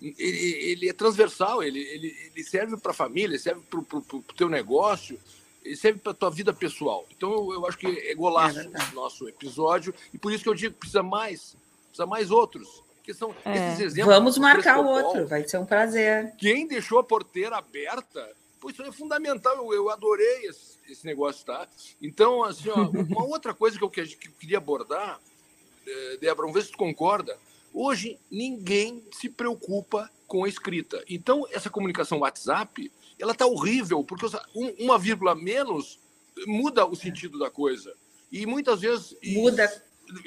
[0.00, 4.48] ele, ele é transversal, ele, ele, ele serve para a família, serve para o teu
[4.48, 5.18] negócio,
[5.64, 7.06] ele serve para a tua vida pessoal.
[7.16, 10.48] Então, eu, eu acho que é golaço é o nosso episódio, e por isso que
[10.48, 11.56] eu digo que precisa mais,
[11.88, 12.84] precisa mais outros.
[13.02, 13.72] Que são é.
[13.72, 14.14] esses exemplos.
[14.14, 16.34] Vamos marcar o outro, vai ser um prazer.
[16.38, 18.28] Quem deixou a porteira aberta,
[18.60, 21.68] pô, isso é fundamental, eu, eu adorei esse, esse negócio, tá?
[22.02, 25.20] Então, assim, ó, uma outra coisa que eu, que eu queria abordar,
[25.86, 27.38] eh, Débora, vamos ver se tu concorda,
[27.78, 31.04] Hoje, ninguém se preocupa com a escrita.
[31.06, 34.24] Então, essa comunicação WhatsApp, ela está horrível, porque
[34.78, 36.00] uma vírgula menos
[36.46, 37.94] muda o sentido da coisa.
[38.32, 39.14] E muitas vezes...
[39.22, 39.68] Muda.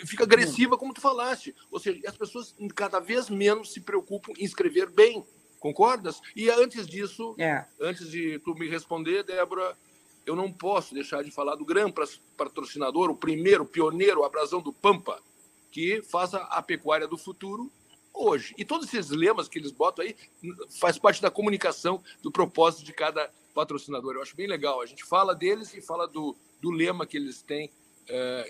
[0.06, 1.56] Fica agressiva, como tu falaste.
[1.72, 5.26] Ou seja, as pessoas cada vez menos se preocupam em escrever bem.
[5.60, 6.22] Concordas?
[6.36, 7.66] E antes disso, é.
[7.82, 9.76] antes de tu me responder, Débora,
[10.24, 11.96] eu não posso deixar de falar do grande
[12.38, 15.20] patrocinador, o primeiro pioneiro, a Brasão do Pampa,
[15.72, 17.72] que faça a pecuária do futuro
[18.14, 18.54] hoje.
[18.58, 20.16] E todos esses lemas que eles botam aí
[20.80, 24.16] faz parte da comunicação do propósito de cada patrocinador.
[24.16, 24.82] Eu acho bem legal.
[24.82, 27.72] A gente fala deles e fala do, do lema que eles têm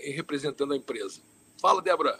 [0.03, 1.21] em representando a empresa.
[1.61, 2.17] Fala, Débora.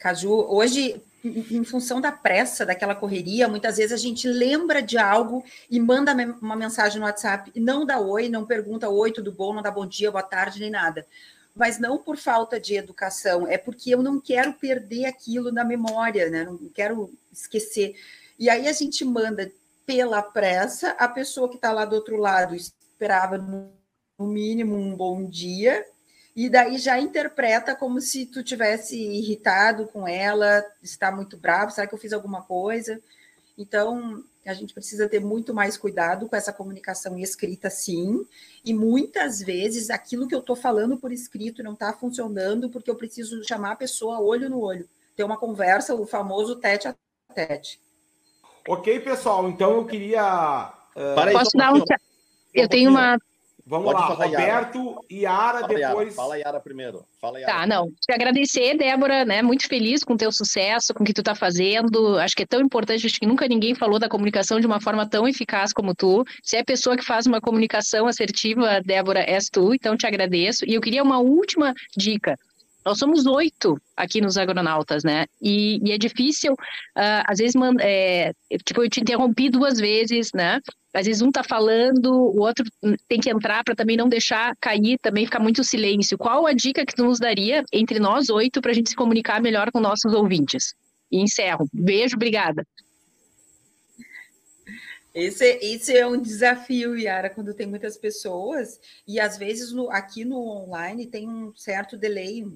[0.00, 5.44] Caju, hoje, em função da pressa, daquela correria, muitas vezes a gente lembra de algo
[5.70, 9.54] e manda uma mensagem no WhatsApp e não dá oi, não pergunta oi, tudo bom,
[9.54, 11.06] não dá bom dia, boa tarde, nem nada
[11.54, 16.30] mas não por falta de educação, é porque eu não quero perder aquilo na memória,
[16.30, 16.44] né?
[16.44, 17.94] Não quero esquecer.
[18.38, 19.52] E aí a gente manda
[19.84, 23.70] pela pressa, a pessoa que está lá do outro lado esperava no
[24.18, 25.84] mínimo um bom dia,
[26.34, 31.86] e daí já interpreta como se tu tivesse irritado com ela, está muito bravo, será
[31.86, 33.00] que eu fiz alguma coisa?
[33.58, 38.24] Então, a gente precisa ter muito mais cuidado com essa comunicação escrita, sim.
[38.64, 42.96] E muitas vezes aquilo que eu estou falando por escrito não está funcionando porque eu
[42.96, 46.94] preciso chamar a pessoa olho no olho, ter uma conversa, o famoso tete a
[47.34, 47.80] tete.
[48.68, 49.48] Ok, pessoal.
[49.48, 50.72] Então eu queria.
[50.94, 51.32] Uh...
[51.32, 51.82] Posso dar um.
[52.54, 53.18] Eu tenho uma.
[53.64, 54.26] Vamos Pode lá.
[54.26, 55.94] Roberto e Yara Fala, Yara.
[55.94, 56.14] depois.
[56.16, 57.04] Fala, Yara, primeiro.
[57.20, 57.52] Fala, Yara.
[57.52, 57.90] Tá, não.
[57.90, 59.40] Te agradecer, Débora, né?
[59.40, 62.18] Muito feliz com o teu sucesso, com o que tu tá fazendo.
[62.18, 65.08] Acho que é tão importante, acho que nunca ninguém falou da comunicação de uma forma
[65.08, 66.24] tão eficaz como tu.
[66.42, 70.64] Se é a pessoa que faz uma comunicação assertiva, Débora, és tu, então te agradeço.
[70.66, 72.36] E eu queria uma última dica.
[72.84, 75.26] Nós somos oito aqui nos Agronautas, né?
[75.40, 76.54] E, e é difícil,
[76.96, 78.32] ah, às vezes, man- é,
[78.64, 80.60] tipo, eu te interrompi duas vezes, né?
[80.92, 82.64] Às vezes um tá falando, o outro
[83.08, 86.18] tem que entrar para também não deixar cair, também ficar muito silêncio.
[86.18, 89.40] Qual a dica que tu nos daria entre nós oito para a gente se comunicar
[89.40, 90.74] melhor com nossos ouvintes?
[91.10, 91.66] E encerro.
[91.72, 92.66] Beijo, obrigada.
[95.14, 100.24] Esse, esse é um desafio, Yara, quando tem muitas pessoas, e às vezes no- aqui
[100.24, 102.46] no online tem um certo delay,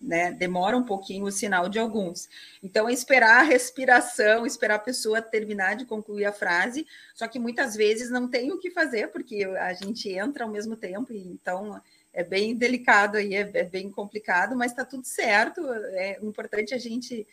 [0.00, 0.32] né?
[0.32, 2.28] Demora um pouquinho o sinal de alguns.
[2.62, 7.38] Então, é esperar a respiração, esperar a pessoa terminar de concluir a frase, só que
[7.38, 11.26] muitas vezes não tem o que fazer, porque a gente entra ao mesmo tempo, e
[11.26, 11.80] então
[12.12, 15.60] é bem delicado aí, é, é bem complicado, mas está tudo certo.
[15.68, 17.26] É importante a gente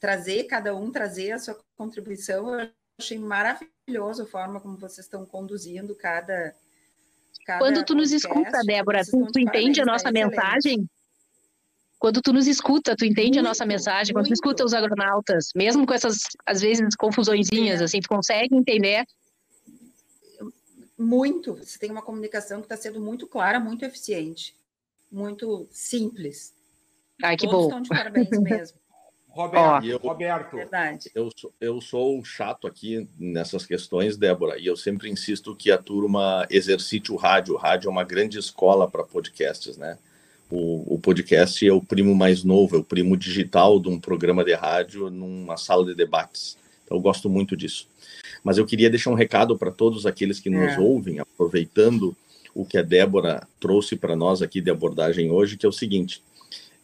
[0.00, 2.58] trazer, cada um trazer a sua contribuição.
[2.58, 6.54] Eu achei maravilhoso a forma como vocês estão conduzindo cada.
[7.44, 8.26] Cada Quando tu nos podcast.
[8.26, 10.86] escuta, Débora, tu, tu de entende a nossa mensagem?
[11.98, 14.12] Quando tu nos escuta, tu entende a nossa Muito, mensagem?
[14.12, 14.34] Quando tu muito.
[14.44, 17.84] escuta os agronautas, mesmo com essas, às vezes, confusõezinhas, É.
[17.84, 19.04] assim, tu consegue entender?
[20.98, 21.54] Muito.
[21.54, 24.54] Você tem uma comunicação que está sendo muito clara, muito eficiente,
[25.10, 26.52] muito simples.
[27.22, 27.66] Ai, que Todos bom.
[27.66, 28.78] estão de parabéns mesmo,
[29.34, 31.10] Roberto, eu- Roberto, verdade.
[31.14, 35.70] Eu sou, eu sou um chato aqui nessas questões, Débora, e eu sempre insisto que
[35.70, 37.54] a turma exercite o rádio.
[37.54, 39.96] O rádio é uma grande escola para podcasts, né?
[40.50, 44.44] O, o podcast é o primo mais novo, é o primo digital de um programa
[44.44, 46.58] de rádio numa sala de debates.
[46.84, 47.88] Então, eu gosto muito disso.
[48.44, 50.78] Mas eu queria deixar um recado para todos aqueles que nos É.
[50.78, 52.14] ouvem, aproveitando
[52.54, 56.22] o que a Débora trouxe para nós aqui de abordagem hoje, que é o seguinte: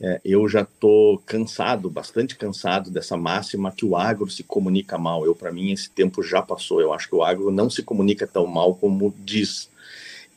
[0.01, 5.25] é, eu já estou cansado, bastante cansado dessa máxima que o agro se comunica mal.
[5.25, 6.81] Eu, para mim, esse tempo já passou.
[6.81, 9.69] Eu acho que o agro não se comunica tão mal como diz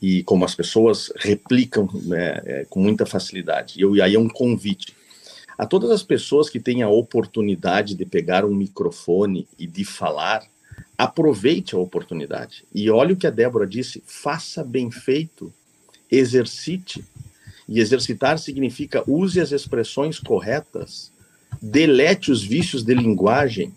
[0.00, 3.80] e como as pessoas replicam né, é, com muita facilidade.
[3.80, 4.96] Eu, e aí é um convite
[5.56, 10.42] a todas as pessoas que têm a oportunidade de pegar um microfone e de falar,
[10.98, 12.64] aproveite a oportunidade.
[12.74, 15.52] E olha o que a Débora disse: faça bem feito,
[16.10, 17.04] exercite.
[17.68, 21.12] E exercitar significa use as expressões corretas,
[21.60, 23.72] delete os vícios de linguagem,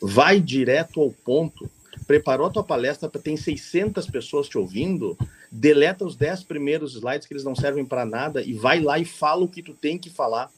[0.00, 1.70] vai direto ao ponto.
[2.06, 5.16] Preparou a tua palestra tem 600 pessoas te ouvindo,
[5.50, 9.04] deleta os 10 primeiros slides que eles não servem para nada e vai lá e
[9.04, 10.50] fala o que tu tem que falar.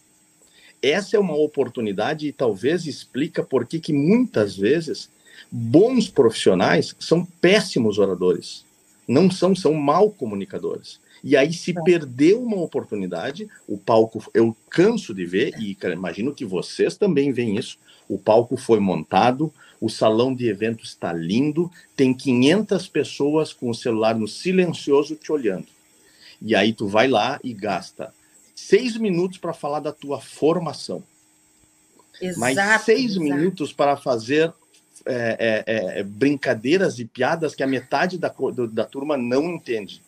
[0.82, 5.10] Essa é uma oportunidade e talvez explica por que que muitas vezes
[5.50, 8.64] bons profissionais são péssimos oradores.
[9.06, 11.00] Não são, são mal comunicadores.
[11.22, 16.44] E aí, se perdeu uma oportunidade, o palco, eu canso de ver, e imagino que
[16.44, 22.12] vocês também veem isso, o palco foi montado, o salão de eventos está lindo, tem
[22.12, 25.66] 500 pessoas com o celular no silencioso te olhando.
[26.40, 28.12] E aí tu vai lá e gasta
[28.54, 31.02] seis minutos para falar da tua formação,
[32.36, 32.84] mais Exato.
[32.84, 33.20] seis exato.
[33.20, 34.52] minutos para fazer
[35.06, 38.32] é, é, é, brincadeiras e piadas que a metade da,
[38.70, 40.02] da turma não entende.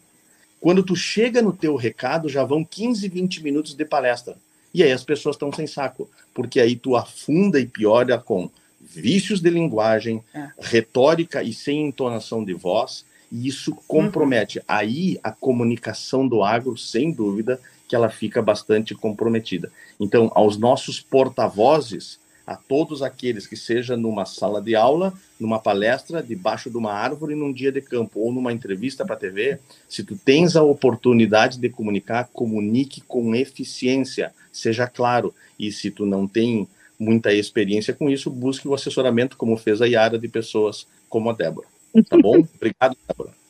[0.62, 4.36] Quando tu chega no teu recado, já vão 15, 20 minutos de palestra.
[4.72, 8.48] E aí as pessoas estão sem saco, porque aí tu afunda e piora com
[8.80, 10.50] vícios de linguagem, É.
[10.60, 14.62] retórica e sem entonação de voz, e isso compromete.
[14.68, 19.70] Aí a comunicação do agro, sem dúvida, que ela fica bastante comprometida.
[19.98, 26.22] Então, aos nossos porta-vozes, a todos aqueles que seja numa sala de aula, numa palestra,
[26.22, 30.02] debaixo de uma árvore, num dia de campo ou numa entrevista para a TV, se
[30.02, 35.34] tu tens a oportunidade de comunicar, comunique com eficiência, seja claro.
[35.58, 36.68] E se tu não tem
[36.98, 41.32] muita experiência com isso, busque o assessoramento, como fez a Yara, de pessoas como a
[41.32, 41.66] Débora.
[42.08, 42.38] Tá bom?
[42.56, 43.42] Obrigado, Débora.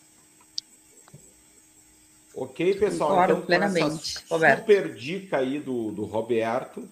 [2.34, 3.10] Ok, pessoal.
[3.10, 6.88] Concordo então, plenamente, super dica aí do, do Roberto,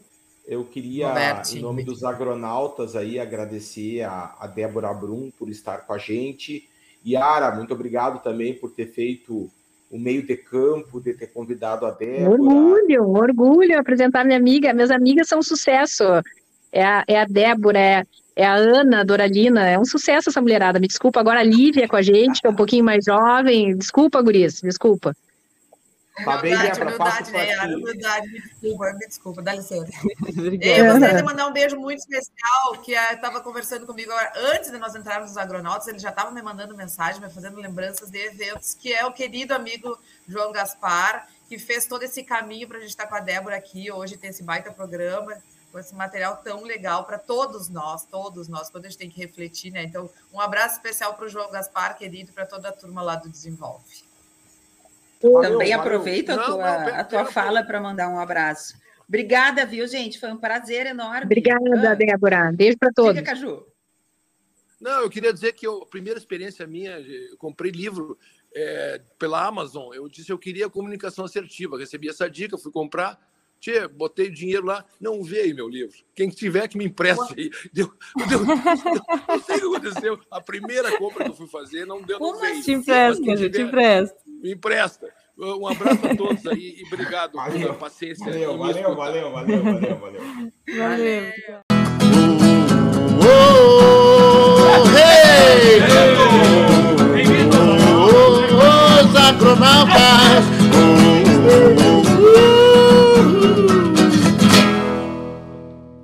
[0.51, 1.57] eu queria, Roberto.
[1.57, 6.69] em nome dos agronautas aí, agradecer a, a Débora Brum por estar com a gente.
[7.07, 9.49] Yara, muito obrigado também por ter feito
[9.89, 12.31] o meio de campo, de ter convidado a Um Débora.
[12.33, 14.75] orgulho, um orgulho apresentar minha amiga.
[14.75, 16.03] Minhas amigas são um sucesso.
[16.73, 20.81] É a, é a Débora, é, é a Ana Doralina, é um sucesso essa mulherada.
[20.81, 23.77] Me desculpa, agora a Lívia com a gente, que é um pouquinho mais jovem.
[23.77, 25.15] Desculpa, Guris, desculpa.
[26.17, 27.67] Tá bem, Humildade, Débora, passo humildade, né?
[27.67, 27.75] ti.
[27.83, 29.93] Humildade, me desculpa, me desculpa, dá licença.
[30.03, 30.93] Eu Obrigada.
[30.93, 34.95] gostaria de mandar um beijo muito especial, que estava conversando comigo agora, antes de nós
[34.95, 38.93] entrarmos nos agronautas, ele já estava me mandando mensagem, me fazendo lembranças de eventos, que
[38.93, 39.99] é o querido amigo
[40.29, 43.91] João Gaspar, que fez todo esse caminho para a gente estar com a Débora aqui,
[43.91, 45.37] hoje tem esse baita programa,
[45.73, 49.21] com esse material tão legal para todos nós, todos nós, quando a gente tem que
[49.21, 49.85] refletir, né?
[49.85, 53.29] Então, um abraço especial para o João Gaspar, querido, para toda a turma lá do
[53.29, 54.10] Desenvolve.
[55.23, 55.81] Valeu, Também valeu.
[55.81, 58.75] aproveita a Não, tua, não, pera- a tua fala para mandar um abraço.
[59.07, 60.19] Obrigada, viu, gente?
[60.19, 61.25] Foi um prazer enorme.
[61.25, 62.53] Obrigada, Ah, Débora.
[62.55, 63.15] Beijo para todos.
[63.15, 63.67] Diga, Caju.
[64.81, 68.17] Não, eu queria dizer que eu, a primeira experiência minha, eu comprei livro
[68.55, 69.93] é, pela Amazon.
[69.93, 71.79] Eu disse eu queria comunicação assertiva.
[71.79, 73.19] Recebi essa dica, fui comprar.
[73.61, 75.95] Tchê, botei o dinheiro lá, não veio meu livro.
[76.15, 77.51] Quem tiver que me empreste aí.
[77.75, 77.93] Deu,
[78.27, 78.41] deu,
[79.29, 80.19] não sei o que aconteceu.
[80.31, 82.63] A primeira compra que eu fui fazer não deu, não Como veio.
[82.63, 84.30] Te Mas empresto, quem Caju, te tiver, empresto.
[84.43, 85.07] Me empresta.
[85.39, 87.61] Um abraço a todos aí e obrigado Valeu.
[87.61, 88.25] pela paciência.
[88.25, 90.21] Valeu, valeu, valeu, valeu, valeu, valeu.
[90.79, 91.33] Valeu.
[93.23, 95.81] Oh, hey!
[98.03, 100.60] Oh, os agronautas